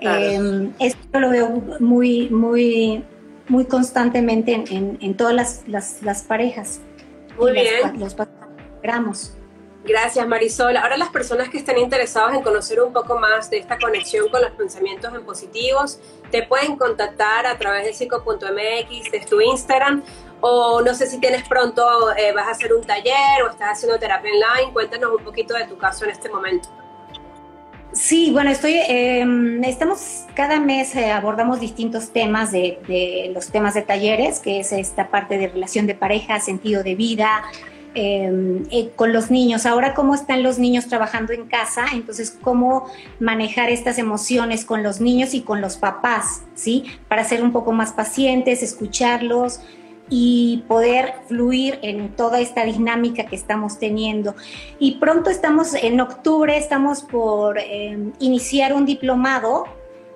Em, 0.00 0.72
esto 0.80 1.20
lo 1.20 1.30
veo 1.30 1.62
muy, 1.78 2.28
muy, 2.30 3.04
muy 3.52 3.66
constantemente 3.66 4.64
en, 4.70 5.14
todas 5.14 5.62
las, 5.66 6.22
parejas. 6.22 6.80
Muy 7.38 7.52
bien. 7.52 8.00
los 8.00 8.16
Gracias 9.84 10.26
Marisol. 10.26 10.76
Ahora 10.78 10.96
las 10.96 11.10
personas 11.10 11.50
que 11.50 11.58
estén 11.58 11.76
interesadas 11.76 12.34
en 12.34 12.42
conocer 12.42 12.80
un 12.80 12.94
poco 12.94 13.18
más 13.18 13.50
de 13.50 13.58
esta 13.58 13.78
conexión 13.78 14.30
con 14.30 14.40
los 14.40 14.52
pensamientos 14.52 15.12
en 15.14 15.22
positivos, 15.26 16.00
te 16.30 16.44
pueden 16.44 16.76
contactar 16.76 17.46
a 17.46 17.58
través 17.58 17.84
de 17.84 17.92
psico.mx, 17.92 19.10
de 19.12 19.26
tu 19.28 19.40
Instagram, 19.42 20.02
o 20.40 20.80
no 20.80 20.94
sé 20.94 21.06
si 21.06 21.20
tienes 21.20 21.46
pronto, 21.46 21.84
eh, 22.16 22.32
vas 22.32 22.48
a 22.48 22.50
hacer 22.52 22.72
un 22.72 22.82
taller 22.82 23.42
o 23.44 23.50
estás 23.50 23.72
haciendo 23.72 23.98
terapia 23.98 24.30
online. 24.32 24.72
Cuéntanos 24.72 25.12
un 25.18 25.24
poquito 25.24 25.52
de 25.52 25.66
tu 25.66 25.76
caso 25.76 26.04
en 26.04 26.12
este 26.12 26.30
momento. 26.30 26.70
Sí, 27.92 28.30
bueno, 28.32 28.50
estoy, 28.50 28.76
em, 28.88 29.62
estamos, 29.64 30.24
cada 30.34 30.58
mes 30.60 30.94
eh, 30.96 31.10
abordamos 31.10 31.60
distintos 31.60 32.10
temas 32.10 32.50
de, 32.50 32.78
de, 32.88 33.30
los 33.34 33.48
temas 33.48 33.74
de 33.74 33.82
talleres, 33.82 34.40
que 34.40 34.60
es 34.60 34.72
esta 34.72 35.08
parte 35.08 35.36
de 35.36 35.48
relación 35.48 35.86
de 35.86 35.94
pareja, 35.94 36.40
sentido 36.40 36.82
de 36.82 36.94
vida, 36.94 37.42
Em, 37.94 38.64
eh, 38.70 38.90
con 38.96 39.12
los 39.12 39.30
niños. 39.30 39.66
Ahora, 39.66 39.92
¿cómo 39.92 40.14
están 40.14 40.42
los 40.42 40.58
niños 40.58 40.86
trabajando 40.86 41.34
en 41.34 41.46
casa? 41.46 41.84
Entonces, 41.92 42.34
¿cómo 42.40 42.86
manejar 43.20 43.68
estas 43.68 43.98
emociones 43.98 44.64
con 44.64 44.82
los 44.82 45.02
niños 45.02 45.34
y 45.34 45.42
con 45.42 45.60
los 45.60 45.76
papás? 45.76 46.42
¿Sí? 46.54 46.86
Para 47.08 47.24
ser 47.24 47.42
un 47.42 47.52
poco 47.52 47.72
más 47.72 47.92
pacientes, 47.92 48.62
escucharlos 48.62 49.60
y 50.14 50.62
poder 50.68 51.14
fluir 51.26 51.78
en 51.80 52.10
toda 52.14 52.38
esta 52.38 52.66
dinámica 52.66 53.24
que 53.24 53.34
estamos 53.34 53.78
teniendo. 53.78 54.34
Y 54.78 54.96
pronto 54.96 55.30
estamos, 55.30 55.72
en 55.72 56.02
octubre, 56.02 56.54
estamos 56.58 57.00
por 57.00 57.58
em, 57.58 58.12
iniciar 58.18 58.74
un 58.74 58.84
diplomado, 58.84 59.64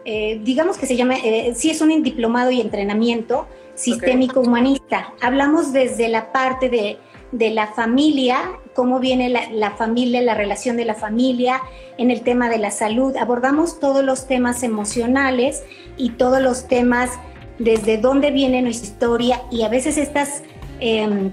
eh, 0.04 0.38
digamos 0.44 0.76
que 0.76 0.85
se 0.85 0.96
llama, 0.96 1.14
eh, 1.16 1.54
sí 1.56 1.70
es 1.70 1.80
un 1.80 2.02
diplomado 2.02 2.50
y 2.50 2.61
entrenamiento 2.61 3.46
sistémico 3.74 4.40
humanista. 4.40 5.14
Hablamos 5.22 5.72
desde 5.72 6.09
la 6.09 6.30
parte 6.30 6.68
de 6.68 6.98
de 7.32 7.50
la 7.50 7.66
familia, 7.68 8.38
cómo 8.74 9.00
viene 9.00 9.28
la, 9.28 9.70
familia, 9.72 10.22
la 10.22 10.35
relación 10.35 10.76
de 10.76 10.85
la 10.85 10.94
familia 10.94 11.61
en 11.98 12.11
el 12.11 12.22
tema 12.22 12.48
de 12.48 12.59
la 12.59 12.70
salud. 12.70 13.16
Abordamos 13.16 13.80
todos 13.80 14.04
los 14.04 14.26
temas 14.26 14.62
emocionales 14.62 15.64
y 15.96 16.11
todos 16.11 16.40
los 16.40 16.68
temas 16.68 17.11
desde 17.58 17.98
dónde 17.98 18.30
viene 18.30 18.62
nuestra 18.62 18.88
historia 18.88 19.42
y 19.50 19.62
a 19.62 19.68
veces 19.68 19.96
estas 19.96 20.42
em, 20.80 21.32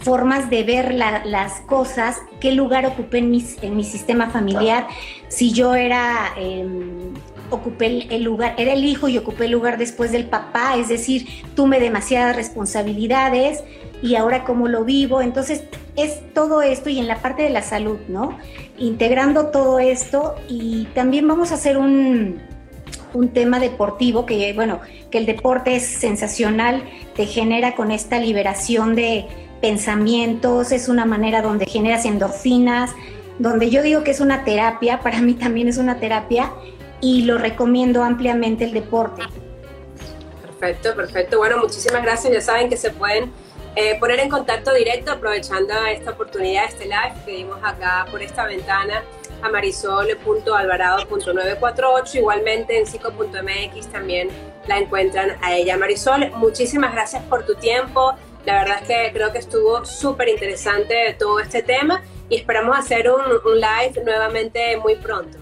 formas 0.00 0.50
de 0.50 0.64
ver 0.64 0.94
las 0.94 1.60
cosas, 1.62 2.18
qué 2.40 2.52
lugar 2.52 2.86
ocupé 2.86 3.18
en 3.18 3.30
mi, 3.30 3.44
en 3.62 3.76
mi 3.76 3.84
sistema 3.84 4.30
familiar, 4.30 4.86
si 5.28 5.52
yo 5.52 5.74
era... 5.74 6.32
Em, 6.36 7.14
ocupé 7.50 8.06
el 8.08 8.22
lugar, 8.22 8.54
era 8.56 8.72
el 8.72 8.82
hijo 8.82 9.08
y 9.08 9.18
ocupé 9.18 9.44
el 9.44 9.50
lugar 9.50 9.76
después 9.76 10.10
del 10.10 10.24
papá, 10.24 10.76
es 10.78 10.88
decir, 10.88 11.28
tuve 11.54 11.80
demasiadas 11.80 12.34
responsabilidades, 12.34 13.62
y 14.02 14.16
ahora 14.16 14.44
cómo 14.44 14.68
lo 14.68 14.84
vivo. 14.84 15.22
Entonces 15.22 15.62
es 15.96 16.20
todo 16.34 16.60
esto 16.60 16.90
y 16.90 16.98
en 16.98 17.06
la 17.06 17.22
parte 17.22 17.42
de 17.42 17.50
la 17.50 17.62
salud, 17.62 17.98
¿no? 18.08 18.36
Integrando 18.76 19.46
todo 19.46 19.78
esto 19.78 20.34
y 20.48 20.84
también 20.94 21.26
vamos 21.26 21.52
a 21.52 21.54
hacer 21.54 21.78
un, 21.78 22.40
un 23.14 23.30
tema 23.30 23.60
deportivo, 23.60 24.26
que 24.26 24.52
bueno, 24.52 24.80
que 25.10 25.18
el 25.18 25.26
deporte 25.26 25.76
es 25.76 25.84
sensacional, 25.84 26.82
te 27.14 27.26
genera 27.26 27.74
con 27.74 27.90
esta 27.90 28.18
liberación 28.18 28.94
de 28.94 29.26
pensamientos, 29.60 30.72
es 30.72 30.88
una 30.88 31.04
manera 31.04 31.42
donde 31.42 31.66
generas 31.66 32.04
endorfinas, 32.04 32.90
donde 33.38 33.70
yo 33.70 33.82
digo 33.82 34.04
que 34.04 34.10
es 34.10 34.20
una 34.20 34.44
terapia, 34.44 35.00
para 35.00 35.20
mí 35.20 35.34
también 35.34 35.68
es 35.68 35.78
una 35.78 35.98
terapia 35.98 36.52
y 37.00 37.22
lo 37.22 37.38
recomiendo 37.38 38.02
ampliamente 38.02 38.64
el 38.64 38.72
deporte. 38.72 39.22
Perfecto, 40.42 40.94
perfecto. 40.94 41.38
Bueno, 41.38 41.58
muchísimas 41.58 42.02
gracias. 42.02 42.32
Ya 42.32 42.40
saben 42.40 42.68
que 42.68 42.76
se 42.76 42.90
pueden 42.90 43.30
eh, 43.74 43.98
poner 43.98 44.20
en 44.20 44.28
contacto 44.28 44.74
directo 44.74 45.12
aprovechando 45.12 45.72
esta 45.86 46.10
oportunidad, 46.10 46.66
este 46.66 46.84
live 46.84 47.14
que 47.24 47.32
dimos 47.32 47.58
acá 47.62 48.06
por 48.10 48.20
esta 48.22 48.44
ventana 48.46 49.02
a 49.42 49.48
marisol.alvarado.948. 49.48 52.16
Igualmente 52.16 52.78
en 52.78 52.86
psico.mx 52.86 53.86
también 53.90 54.28
la 54.66 54.76
encuentran 54.78 55.38
a 55.40 55.54
ella. 55.54 55.76
Marisol, 55.76 56.30
muchísimas 56.32 56.92
gracias 56.92 57.22
por 57.24 57.46
tu 57.46 57.54
tiempo. 57.54 58.14
La 58.44 58.64
verdad 58.64 58.78
es 58.82 58.88
que 58.88 59.12
creo 59.12 59.30
que 59.32 59.38
estuvo 59.38 59.84
súper 59.84 60.28
interesante 60.28 61.16
todo 61.18 61.38
este 61.40 61.62
tema 61.62 62.02
y 62.28 62.36
esperamos 62.36 62.78
hacer 62.78 63.10
un, 63.10 63.20
un 63.20 63.60
live 63.60 64.00
nuevamente 64.04 64.76
muy 64.76 64.94
pronto. 64.96 65.41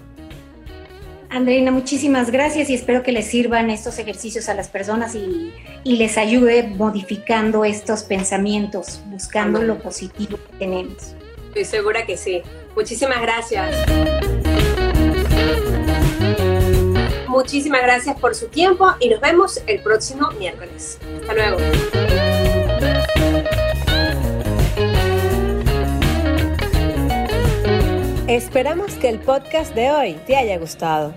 Andreina, 1.31 1.71
muchísimas 1.71 2.33
gracias 2.33 2.71
y 2.71 2.75
espero 2.75 3.05
que 3.05 3.13
les 3.13 3.27
sirvan 3.27 3.71
estos 3.71 4.01
ejercicios 4.01 4.49
a 4.49 4.55
las 4.55 4.67
personas 4.67 5.15
y, 5.15 5.53
les 5.85 6.19
ayude 6.19 6.65
modificando 6.65 7.65
estos 7.65 8.03
pensamientos, 8.03 9.01
buscando 9.07 9.63
lo 9.63 9.79
positivo 9.79 10.39
que 10.39 10.59
tenemos. 10.59 11.15
Estoy 11.49 11.65
segura 11.65 12.05
que 12.05 12.17
sí. 12.17 12.43
Muchísimas 12.75 13.23
gracias. 13.23 13.75
Muchísimas 17.29 17.83
gracias 17.83 18.19
por 18.21 18.35
su 18.35 18.49
tiempo 18.49 18.93
y 18.99 19.09
nos 19.09 19.21
vemos 19.21 19.63
el 19.67 19.81
próximo 19.81 20.31
miércoles. 20.33 20.99
Hasta 21.21 21.35
luego. 21.35 22.40
Esperamos 28.31 28.95
que 28.95 29.09
el 29.09 29.19
podcast 29.19 29.75
de 29.75 29.91
hoy 29.91 30.13
te 30.25 30.37
haya 30.37 30.57
gustado. 30.57 31.13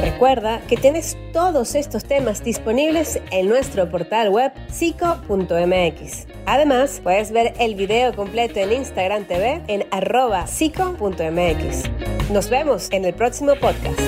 Recuerda 0.00 0.60
que 0.68 0.76
tienes 0.76 1.18
todos 1.32 1.74
estos 1.74 2.04
temas 2.04 2.44
disponibles 2.44 3.20
en 3.32 3.48
nuestro 3.48 3.90
portal 3.90 4.30
web 4.30 4.52
psico.mx. 4.68 6.28
Además, 6.46 7.00
puedes 7.02 7.32
ver 7.32 7.54
el 7.58 7.74
video 7.74 8.14
completo 8.14 8.60
en 8.60 8.70
Instagram 8.70 9.24
TV 9.24 9.62
en 9.66 9.84
arroba 9.90 10.46
psico.mx. 10.46 12.30
Nos 12.30 12.48
vemos 12.50 12.88
en 12.92 13.04
el 13.04 13.12
próximo 13.12 13.56
podcast. 13.56 13.98